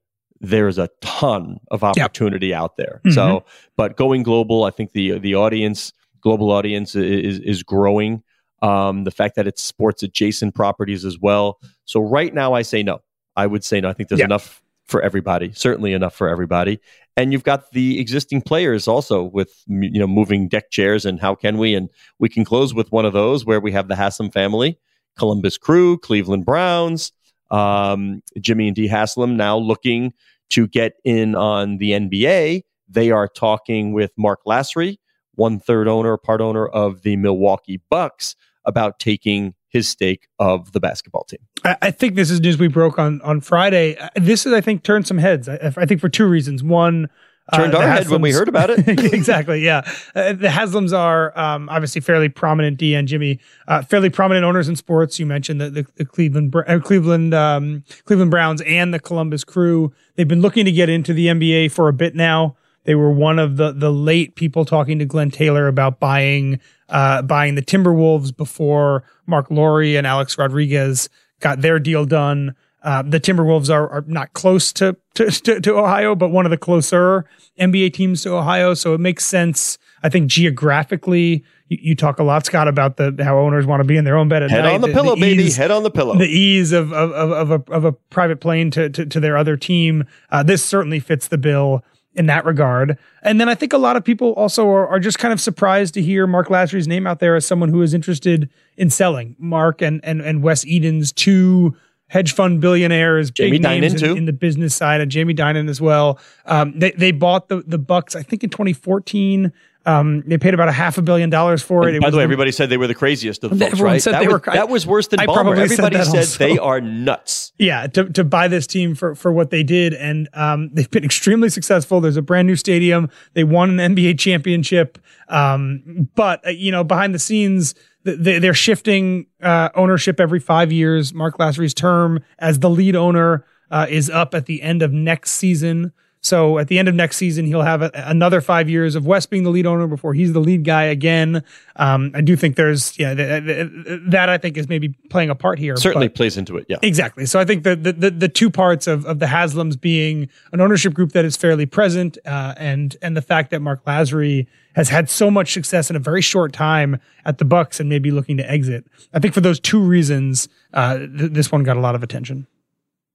there's 0.41 0.79
a 0.79 0.89
ton 1.01 1.59
of 1.71 1.85
opportunity 1.85 2.53
out 2.53 2.77
there. 2.77 3.01
Mhm. 3.05 3.15
So, 3.15 3.45
but 3.77 3.97
going 3.97 4.23
global, 4.23 4.65
I 4.65 4.71
think 4.71 4.93
the 4.93 5.19
the 5.19 5.35
audience, 5.37 5.93
global 6.23 6.51
audience, 6.51 6.95
is 6.95 7.39
is 7.41 7.63
growing. 7.63 8.23
Um, 8.63 9.05
the 9.05 9.11
fact 9.11 9.35
that 9.37 9.47
it's 9.47 9.63
sports 9.63 10.03
adjacent 10.03 10.55
properties 10.55 11.05
as 11.05 11.19
well. 11.19 11.59
So 11.85 12.01
right 12.01 12.33
now, 12.33 12.53
I 12.53 12.63
say 12.63 12.83
no. 12.83 13.01
I 13.35 13.47
would 13.47 13.65
say 13.65 13.81
no. 13.81 13.89
I 13.89 13.93
think 13.93 14.09
there's 14.09 14.21
Yeah. 14.21 14.27
enough 14.27 14.63
for 14.87 15.03
everybody. 15.03 15.51
Certainly 15.53 15.93
enough 15.95 16.15
for 16.15 16.29
everybody 16.29 16.79
and 17.17 17.33
you've 17.33 17.45
got 17.45 17.71
the 17.73 18.01
existing 18.01 18.41
players 18.43 18.89
also 18.89 19.23
with 19.23 19.63
you 19.67 19.99
know 20.01 20.07
moving 20.07 20.49
deck 20.49 20.71
chairs 20.71 21.05
and 21.05 21.21
how 21.21 21.35
can 21.35 21.59
we 21.59 21.75
and 21.75 21.89
we 22.19 22.29
can 22.29 22.45
close 22.45 22.73
with 22.75 22.91
one 22.91 23.05
of 23.05 23.13
those 23.13 23.45
where 23.45 23.61
we 23.61 23.73
have 23.73 23.89
the 23.89 23.97
Haslam 23.97 24.31
family, 24.31 24.79
Columbus 25.19 25.59
Crew, 25.59 25.99
Cleveland 25.99 26.45
Browns, 26.45 27.13
um, 27.51 28.23
Jimmy 28.41 28.69
and 28.69 28.77
Dee 28.77 28.87
Haslam 28.87 29.37
now 29.37 29.57
looking 29.57 30.13
to 30.51 30.67
get 30.67 30.95
in 31.05 31.35
on 31.35 31.79
the 31.79 31.91
NBA. 31.93 32.63
They 32.89 33.11
are 33.11 33.29
talking 33.29 33.93
with 33.93 34.13
Mark 34.17 34.41
Lasry, 34.47 34.99
one 35.35 35.59
third 35.59 35.89
owner, 35.89 36.17
part 36.17 36.41
owner 36.41 36.67
of 36.67 37.03
the 37.03 37.17
Milwaukee 37.17 37.81
Bucks, 37.91 38.37
about 38.65 38.99
taking 38.99 39.55
his 39.73 39.89
stake 39.89 40.29
of 40.39 40.73
the 40.73 40.81
basketball 40.81 41.25
team. 41.25 41.41
I, 41.65 41.91
think 41.91 42.15
this 42.15 42.31
is 42.31 42.41
news 42.41 42.59
we 42.59 42.69
broke 42.69 42.99
on 42.99 43.21
on 43.23 43.41
Friday. 43.41 43.97
Uh, 43.97 44.09
This 44.17 44.45
is, 44.47 44.53
I 44.53 44.61
think, 44.61 44.83
turned 44.83 45.07
some 45.07 45.19
heads. 45.19 45.49
I, 45.49 45.73
I 45.77 45.87
think 45.87 46.01
for 46.01 46.09
two 46.09 46.27
reasons. 46.27 46.63
One. 46.63 47.09
Turned 47.53 47.75
uh, 47.75 47.79
our 47.79 47.89
head 47.89 48.09
when 48.09 48.21
we 48.21 48.31
heard 48.31 48.49
about 48.49 48.71
it. 48.71 48.87
exactly. 49.13 49.65
Yeah. 49.65 49.83
Uh, 50.15 50.33
the 50.33 50.47
Haslams 50.47 50.97
are 50.97 51.37
um, 51.37 51.69
obviously 51.69 52.01
fairly 52.01 52.29
prominent. 52.29 52.79
Dee 52.79 52.95
and 52.95 53.09
Jimmy, 53.09 53.41
uh, 53.67 53.83
fairly 53.83 54.11
prominent 54.11 54.45
owners 54.45 54.69
in 54.69 54.77
sports. 54.77 55.19
You 55.19 55.27
mentioned 55.27 55.61
the, 55.61 55.69
the, 55.69 55.87
the 55.97 56.05
Cleveland, 56.05 56.55
uh, 56.55 56.79
Cleveland, 56.79 57.35
um, 57.35 57.83
Cleveland 58.05 58.31
Browns 58.31 58.63
and 58.63 58.95
the 58.95 59.01
Columbus 59.01 59.43
Crew. 59.43 59.93
They've 60.15 60.29
been 60.29 60.41
looking 60.41 60.65
to 60.67 60.73
get 60.73 60.89
into 60.89 61.13
the 61.13 61.27
NBA 61.27 61.73
for 61.73 61.89
a 61.89 61.93
bit 61.93 62.15
now. 62.15 62.57
They 62.85 62.95
were 62.95 63.13
one 63.13 63.39
of 63.39 63.57
the 63.57 63.73
the 63.73 63.93
late 63.93 64.35
people 64.35 64.65
talking 64.65 64.99
to 64.99 65.05
Glenn 65.05 65.31
Taylor 65.31 65.69
about 65.69 66.01
buying 66.01 66.61
uh, 66.89 67.23
buying 67.23 67.55
the 67.55 67.63
Timberwolves 67.63 68.37
before 68.37 69.05
Marc 69.27 69.51
Lore 69.51 69.83
and 69.83 70.07
Alex 70.07 70.37
Rodriguez 70.37 71.09
got 71.41 71.61
their 71.61 71.79
deal 71.79 72.05
done. 72.05 72.55
Uh, 72.83 73.01
the 73.03 73.21
Timberwolves 73.21 73.73
are, 73.73 73.89
are 73.91 74.05
not 74.09 74.33
close 74.33 74.73
to, 74.73 74.97
to, 75.15 75.31
to, 75.31 75.61
to 75.61 75.77
Ohio, 75.79 76.17
but 76.17 76.31
one 76.31 76.45
of 76.45 76.51
the 76.51 76.59
closer 76.59 77.25
NBA 77.59 77.93
teams 77.95 78.23
to 78.23 78.35
Ohio. 78.35 78.75
So 78.75 78.93
it 78.95 78.99
makes 78.99 79.25
sense. 79.25 79.79
I 80.03 80.09
think 80.09 80.27
geographically, 80.73 81.45
you, 81.69 81.79
you 81.81 81.95
talk 81.97 82.19
a 82.19 82.25
lot, 82.25 82.45
Scott, 82.47 82.67
about 82.69 82.97
the 82.97 83.15
how 83.23 83.39
owners 83.39 83.67
want 83.67 83.81
to 83.81 83.85
be 83.85 83.97
in 83.97 84.05
their 84.05 84.17
own 84.17 84.29
bed 84.29 84.43
at 84.43 84.51
Head 84.51 84.65
night. 84.65 84.75
on 84.75 84.81
the, 84.81 84.89
pillow, 84.89 85.15
baby. 85.15 85.45
ease- 85.45 85.57
Head 85.57 85.71
on 85.71 85.83
the 85.85 85.91
pillow. 85.91 86.17
the 86.17 86.27
ease 86.27 86.73
of 86.73 86.93
of, 86.93 87.13
of, 87.13 87.31
of, 87.31 87.51
a, 87.51 87.73
of 87.73 87.85
a 87.85 87.93
private 87.93 88.41
plane 88.41 88.71
to, 88.73 88.91
to, 88.91 89.07
to 89.07 89.21
their 89.21 89.37
other 89.37 89.57
team. 89.57 90.05
Uh, 90.31 90.43
this 90.43 90.65
certainly 90.65 90.99
fits 90.99 91.29
the 91.29 91.39
bill 91.39 91.85
in 92.15 92.27
that 92.27 92.45
regard. 92.45 92.99
And 93.23 93.41
then 93.41 93.49
I 93.49 93.55
think 93.55 93.73
a 93.73 93.79
lot 93.79 93.97
of 93.97 94.05
people 94.05 94.33
also 94.35 94.69
are, 94.69 94.87
are 94.89 95.01
just 95.01 95.19
kind 95.19 95.33
of 95.33 95.41
surprised 95.41 95.95
to 95.95 96.03
hear 96.03 96.27
Mark 96.27 96.49
Lasry's 96.49 96.87
name 96.87 97.07
out 97.07 97.21
there 97.21 97.37
as 97.37 97.47
someone 97.47 97.69
who 97.69 97.83
is 97.83 97.95
interested 97.95 98.51
in 98.77 98.91
selling. 98.91 99.37
Mark 99.39 99.81
and 99.83 100.05
and, 100.05 100.21
and 100.21 100.43
Wes 100.43 100.65
Edens 100.67 101.13
two 101.13 101.75
hedge 102.13 102.35
fund 102.35 102.61
billionaires, 102.61 103.31
Jamie 103.31 103.53
big 103.53 103.63
names 103.63 103.95
Dinan, 103.95 104.11
in, 104.11 104.19
in 104.19 104.25
the 104.27 104.35
business 104.35 104.75
side, 104.75 105.01
and 105.01 105.11
Jamie 105.11 105.33
Dinan 105.33 105.69
as 105.69 105.81
well. 105.81 106.21
Um, 106.45 106.79
they 106.79 106.91
they 106.93 107.11
bought 107.11 107.49
the 107.49 107.63
the 107.67 107.79
Bucks, 107.79 108.15
I 108.15 108.23
think 108.23 108.45
in 108.45 108.51
2014. 108.51 109.53
Um, 109.85 110.23
they 110.27 110.39
paid 110.39 110.55
about 110.55 110.69
a 110.69 110.73
half 110.73 110.97
a 110.99 111.03
billion 111.03 111.29
dollars 111.31 111.63
for 111.63 111.89
it. 111.89 111.95
It 111.97 112.01
by 112.03 112.11
the 112.11 112.17
way, 112.17 112.23
everybody 112.23 112.53
said 112.53 112.71
they 112.71 112.77
were 112.77 112.87
the 112.87 112.95
craziest 112.95 113.43
of 113.43 113.51
the 113.51 113.57
folks, 113.57 113.73
Everyone 113.73 113.93
right? 113.95 114.03
said 114.03 114.15
that, 114.15 114.21
they 114.21 114.27
was, 114.29 114.35
were 114.35 114.53
that 114.53 114.69
was 114.69 114.87
worse 114.87 115.09
than 115.09 115.21
I 115.21 115.27
Ballmer. 115.27 115.35
probably 115.35 115.57
said 115.69 115.73
Everybody 115.85 115.97
that 115.97 116.07
said 116.07 116.19
also. 116.19 116.39
they 116.39 116.59
are 116.59 116.81
nuts. 116.81 117.53
yeah 117.59 117.87
to, 117.89 118.05
to 118.11 118.23
buy 118.25 118.47
this 118.49 118.67
team 118.67 118.95
for 118.95 119.15
for 119.15 119.33
what 119.33 119.51
they 119.51 119.63
did 119.63 119.95
and 119.95 120.29
um, 120.35 120.71
they've 120.73 120.91
been 120.91 121.05
extremely 121.05 121.49
successful 121.49 122.01
there's 122.01 122.17
a 122.17 122.23
brand 122.23 122.47
new 122.47 122.57
stadium 122.57 123.11
they 123.35 123.45
won 123.45 123.79
an 123.81 123.95
nba 123.97 124.19
championship 124.19 124.99
um, 125.29 126.09
but 126.15 126.47
uh, 126.47 126.51
you 126.51 126.71
know 126.71 126.85
behind 126.85 127.15
the 127.15 127.19
scenes 127.19 127.75
they, 128.05 128.39
they're 128.39 128.55
shifting 128.55 129.27
uh, 129.43 129.69
ownership 129.75 130.21
every 130.21 130.41
five 130.41 130.71
years 130.73 131.13
mark 131.15 131.39
lasry's 131.39 131.75
term 131.75 132.21
as 132.39 132.59
the 132.61 132.71
lead 132.71 132.95
owner 132.97 133.45
uh, 133.71 133.87
is 133.89 134.11
up 134.11 134.35
at 134.35 134.47
the 134.47 134.63
end 134.63 134.83
of 134.83 134.93
next 134.93 135.33
season 135.33 135.93
so 136.23 136.59
at 136.59 136.69
the 136.69 136.79
end 136.79 136.89
of 136.89 136.95
next 136.95 137.17
season, 137.17 137.47
he'll 137.47 137.63
have 137.63 137.83
a, 137.83 137.91
another 137.95 138.41
five 138.41 138.71
years 138.71 138.95
of 138.95 139.05
Wes 139.05 139.27
being 139.27 139.43
the 139.43 139.51
lead 139.51 139.67
owner 139.67 139.89
before 139.89 140.15
he's 140.15 140.33
the 140.33 140.39
lead 140.39 140.63
guy 140.65 140.85
again. 140.85 141.43
Um, 141.75 142.13
I 142.15 142.21
do 142.21 142.37
think 142.37 142.55
there's, 142.55 142.97
yeah, 142.97 143.13
th- 143.13 143.45
th- 143.45 144.01
that 144.07 144.29
I 144.29 144.39
think 144.39 144.57
is 144.57 144.69
maybe 144.69 144.91
playing 145.11 145.31
a 145.31 145.35
part 145.35 145.59
here. 145.59 145.77
Certainly 145.77 146.11
plays 146.11 146.37
into 146.37 146.57
it. 146.57 146.67
Yeah. 146.69 146.77
Exactly. 146.81 147.27
So 147.27 147.41
I 147.41 147.45
think 147.45 147.65
the 147.65 147.75
the, 147.75 147.93
the, 147.93 148.11
the 148.11 148.29
two 148.29 148.51
parts 148.51 148.87
of, 148.87 149.05
of 149.05 149.19
the 149.19 149.27
Haslams 149.27 149.79
being 149.81 150.29
an 150.53 150.61
ownership 150.61 150.95
group 150.95 151.11
that 151.13 151.25
is 151.25 151.37
fairly 151.37 151.67
present, 151.67 152.19
uh, 152.25 152.55
and 152.57 152.97
and 153.03 153.17
the 153.17 153.23
fact 153.23 153.51
that 153.51 153.61
Mark 153.61 153.85
Lasry 153.85 154.47
has 154.77 154.89
had 154.89 155.11
so 155.11 155.31
much 155.31 155.53
success 155.53 155.91
in 155.91 155.97
a 155.97 155.99
very 155.99 156.23
short 156.23 156.53
time 156.53 157.01
at 157.25 157.39
the 157.39 157.45
Bucks 157.45 157.81
and 157.81 157.89
maybe 157.89 158.11
looking 158.11 158.37
to 158.37 158.51
exit. 158.51 158.87
I 159.13 159.19
think 159.19 159.35
for 159.35 159.41
those 159.41 159.61
two 159.61 159.81
reasons, 159.81 160.49
uh, 160.73 160.99
th- 160.99 161.33
this 161.33 161.51
one 161.53 161.63
got 161.65 161.77
a 161.77 161.81
lot 161.81 161.95
of 161.95 162.03
attention. 162.03 162.47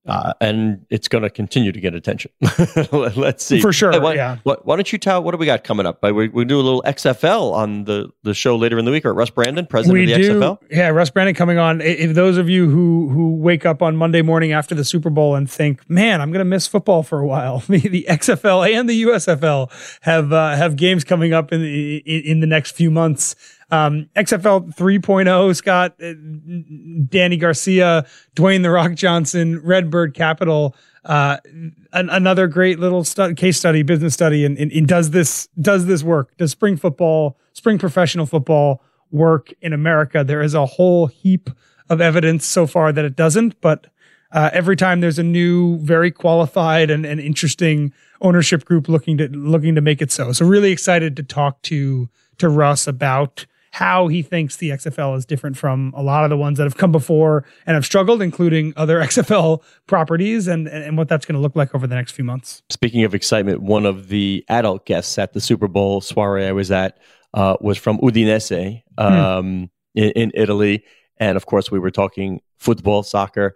Uh, 0.07 0.33
and 0.39 0.85
it's 0.89 1.07
going 1.07 1.23
to 1.23 1.29
continue 1.29 1.71
to 1.71 1.79
get 1.79 1.93
attention. 1.93 2.31
Let's 2.91 3.43
see. 3.43 3.59
For 3.59 3.73
sure, 3.73 3.99
why, 3.99 4.13
yeah. 4.13 4.37
Why, 4.43 4.55
why 4.63 4.75
don't 4.75 4.91
you 4.91 4.97
tell 4.97 5.21
what 5.21 5.31
do 5.31 5.37
we 5.37 5.45
got 5.45 5.63
coming 5.63 5.85
up? 5.85 6.01
We, 6.01 6.29
we 6.29 6.45
do 6.45 6.59
a 6.59 6.63
little 6.63 6.81
XFL 6.83 7.53
on 7.53 7.83
the, 7.83 8.09
the 8.23 8.33
show 8.33 8.55
later 8.55 8.79
in 8.79 8.85
the 8.85 8.91
week. 8.91 9.05
Or 9.05 9.13
Russ 9.13 9.29
Brandon, 9.29 9.65
president 9.65 9.93
we 9.93 10.11
of 10.13 10.19
the 10.19 10.23
do, 10.27 10.39
XFL. 10.39 10.57
yeah. 10.71 10.87
Russ 10.89 11.09
Brandon 11.09 11.35
coming 11.35 11.57
on. 11.57 11.81
If 11.81 12.15
those 12.15 12.37
of 12.37 12.49
you 12.49 12.69
who 12.69 13.09
who 13.09 13.35
wake 13.35 13.65
up 13.65 13.81
on 13.81 13.95
Monday 13.95 14.21
morning 14.21 14.53
after 14.53 14.73
the 14.73 14.85
Super 14.85 15.09
Bowl 15.09 15.35
and 15.35 15.49
think, 15.49 15.87
"Man, 15.89 16.21
I'm 16.21 16.31
going 16.31 16.39
to 16.39 16.45
miss 16.45 16.67
football 16.67 17.03
for 17.03 17.19
a 17.19 17.27
while," 17.27 17.59
the, 17.67 17.79
the 17.79 18.05
XFL 18.09 18.69
and 18.73 18.89
the 18.89 19.03
USFL 19.03 19.71
have 20.01 20.31
uh, 20.31 20.55
have 20.55 20.75
games 20.75 21.03
coming 21.03 21.33
up 21.33 21.51
in 21.51 21.61
the 21.61 21.97
in, 21.97 22.21
in 22.31 22.39
the 22.39 22.47
next 22.47 22.71
few 22.71 22.89
months. 22.91 23.35
Um, 23.69 24.09
XFL 24.15 24.73
3.0, 24.75 25.55
Scott, 25.55 25.95
uh, 25.99 26.13
Dany 27.09 27.39
Garcia, 27.39 28.05
Dwayne 28.35 28.63
the 28.63 28.71
Rock 28.71 28.93
Johnson, 28.93 29.59
Redbird 29.61 30.13
Capital. 30.13 30.75
Uh, 31.03 31.37
an, 31.93 32.09
another 32.09 32.47
great 32.47 32.79
little 32.79 33.03
stu- 33.03 33.33
case 33.35 33.57
study, 33.57 33.83
business 33.83 34.13
study, 34.13 34.45
and, 34.45 34.87
does 34.87 35.11
this 35.11 35.47
does 35.59 35.85
this 35.85 36.03
work? 36.03 36.35
Does 36.37 36.51
spring 36.51 36.77
football, 36.77 37.37
spring 37.53 37.77
professional 37.77 38.25
football 38.25 38.81
work 39.11 39.53
in 39.61 39.73
America? 39.73 40.23
There 40.23 40.41
is 40.41 40.53
a 40.53 40.65
whole 40.65 41.07
heap 41.07 41.49
of 41.89 42.01
evidence 42.01 42.45
so 42.45 42.67
far 42.67 42.91
that 42.91 43.05
it 43.05 43.15
doesn't, 43.15 43.59
but 43.61 43.87
uh, 44.31 44.49
every 44.51 44.75
time 44.75 44.99
there's 44.99 45.19
a 45.19 45.23
new, 45.23 45.77
very 45.79 46.11
qualified 46.11 46.89
and, 46.89 47.05
and 47.05 47.19
interesting 47.19 47.93
ownership 48.21 48.65
group 48.65 48.89
looking 48.89 49.17
to 49.17 49.27
looking 49.29 49.75
to 49.75 49.81
make 49.81 50.01
it 50.01 50.11
so. 50.11 50.31
So 50.31 50.45
really 50.45 50.71
excited 50.71 51.15
to 51.17 51.23
talk 51.23 51.61
to 51.63 52.09
to 52.37 52.49
Russ 52.49 52.87
about 52.87 53.45
how 53.71 54.07
he 54.07 54.21
thinks 54.21 54.57
the 54.57 54.69
XFL 54.69 55.17
is 55.17 55.25
different 55.25 55.57
from 55.57 55.93
a 55.95 56.01
lot 56.01 56.23
of 56.23 56.29
the 56.29 56.37
ones 56.37 56.57
that 56.57 56.63
have 56.63 56.77
come 56.77 56.91
before 56.91 57.45
and 57.65 57.75
have 57.75 57.85
struggled, 57.85 58.21
including 58.21 58.73
other 58.75 58.99
XFL 59.01 59.61
properties, 59.87 60.47
and 60.47 60.67
and, 60.67 60.83
and 60.83 60.97
what 60.97 61.07
that's 61.07 61.25
going 61.25 61.35
to 61.35 61.41
look 61.41 61.55
like 61.55 61.73
over 61.75 61.87
the 61.87 61.95
next 61.95 62.11
few 62.11 62.23
months. 62.23 62.61
Speaking 62.69 63.03
of 63.03 63.13
excitement, 63.13 63.61
one 63.61 63.85
of 63.85 64.09
the 64.09 64.45
adult 64.49 64.85
guests 64.85 65.17
at 65.17 65.33
the 65.33 65.41
Super 65.41 65.67
Bowl 65.67 66.01
soiree 66.01 66.45
I 66.45 66.51
was 66.51 66.71
at 66.71 66.97
uh, 67.33 67.57
was 67.61 67.77
from 67.77 67.97
Udinese 67.99 68.83
um, 68.97 69.69
in, 69.95 70.11
in 70.11 70.31
Italy. 70.33 70.83
And 71.17 71.35
of 71.35 71.45
course, 71.45 71.71
we 71.71 71.79
were 71.79 71.91
talking 71.91 72.41
football, 72.57 73.03
soccer. 73.03 73.55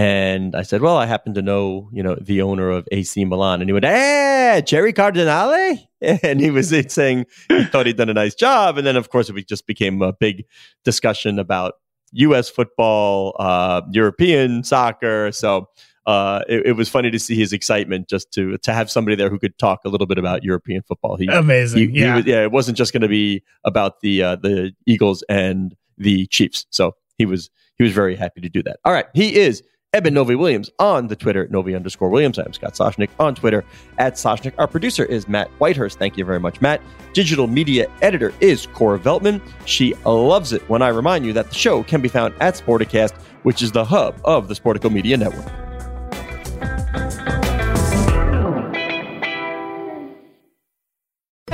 And 0.00 0.56
I 0.56 0.62
said, 0.62 0.80
well, 0.80 0.96
I 0.96 1.04
happen 1.04 1.34
to 1.34 1.42
know, 1.42 1.90
you 1.92 2.02
know, 2.02 2.16
the 2.18 2.40
owner 2.40 2.70
of 2.70 2.88
AC 2.90 3.22
Milan. 3.26 3.60
And 3.60 3.68
he 3.68 3.72
went, 3.74 3.84
eh, 3.84 4.62
Jerry 4.62 4.92
Cardinale? 4.94 5.76
And 6.22 6.40
he 6.40 6.50
was 6.50 6.70
saying 6.88 7.26
he 7.50 7.64
thought 7.66 7.84
he'd 7.84 7.98
done 7.98 8.08
a 8.08 8.14
nice 8.14 8.34
job. 8.34 8.78
And 8.78 8.86
then, 8.86 8.96
of 8.96 9.10
course, 9.10 9.28
it 9.28 9.46
just 9.46 9.66
became 9.66 10.00
a 10.00 10.14
big 10.14 10.46
discussion 10.82 11.38
about 11.38 11.74
U.S. 12.12 12.48
football, 12.48 13.36
uh, 13.38 13.82
European 13.90 14.64
soccer. 14.64 15.30
So 15.32 15.68
uh, 16.06 16.40
it, 16.48 16.68
it 16.68 16.72
was 16.72 16.88
funny 16.88 17.10
to 17.10 17.18
see 17.18 17.34
his 17.36 17.52
excitement 17.52 18.08
just 18.08 18.32
to 18.32 18.56
to 18.56 18.72
have 18.72 18.90
somebody 18.90 19.14
there 19.14 19.28
who 19.28 19.38
could 19.38 19.58
talk 19.58 19.80
a 19.84 19.90
little 19.90 20.06
bit 20.06 20.16
about 20.16 20.42
European 20.42 20.80
football. 20.88 21.16
He, 21.16 21.26
Amazing, 21.26 21.90
he- 21.90 21.94
he 21.98 22.00
yeah. 22.00 22.16
was- 22.16 22.24
yeah. 22.24 22.42
It 22.44 22.50
wasn't 22.52 22.78
just 22.78 22.94
going 22.94 23.02
to 23.02 23.08
be 23.08 23.42
about 23.64 24.00
the 24.00 24.22
uh, 24.22 24.36
the 24.36 24.72
Eagles 24.86 25.22
and 25.28 25.76
the 25.98 26.26
Chiefs. 26.28 26.64
So 26.70 26.94
he 27.18 27.26
was 27.26 27.50
he 27.76 27.84
was 27.84 27.92
very 27.92 28.16
happy 28.16 28.40
to 28.40 28.48
do 28.48 28.62
that. 28.62 28.80
All 28.86 28.92
right, 28.94 29.06
he 29.12 29.36
is 29.36 29.62
Eben 29.92 30.14
Novy 30.14 30.36
Williams 30.36 30.70
on 30.78 31.08
the 31.08 31.16
Twitter 31.16 31.48
Novy 31.48 31.74
underscore 31.74 32.10
Williams. 32.10 32.38
I'm 32.38 32.52
Scott 32.52 32.74
Soshnick 32.74 33.10
on 33.18 33.34
Twitter 33.34 33.64
at 33.98 34.14
Soshnick. 34.14 34.52
Our 34.56 34.68
producer 34.68 35.04
is 35.04 35.26
Matt 35.26 35.50
Whitehurst. 35.58 35.96
Thank 35.96 36.16
you 36.16 36.24
very 36.24 36.38
much, 36.38 36.60
Matt. 36.60 36.80
Digital 37.12 37.48
media 37.48 37.90
editor 38.00 38.32
is 38.38 38.66
Cora 38.66 39.00
Veltman. 39.00 39.42
She 39.66 39.94
loves 40.04 40.52
it 40.52 40.62
when 40.68 40.80
I 40.80 40.88
remind 40.90 41.26
you 41.26 41.32
that 41.32 41.48
the 41.48 41.56
show 41.56 41.82
can 41.82 42.00
be 42.00 42.08
found 42.08 42.34
at 42.38 42.54
Sporticast, 42.54 43.20
which 43.42 43.62
is 43.62 43.72
the 43.72 43.84
hub 43.84 44.14
of 44.24 44.46
the 44.46 44.54
Sportico 44.54 44.92
Media 44.92 45.16
Network. 45.16 45.69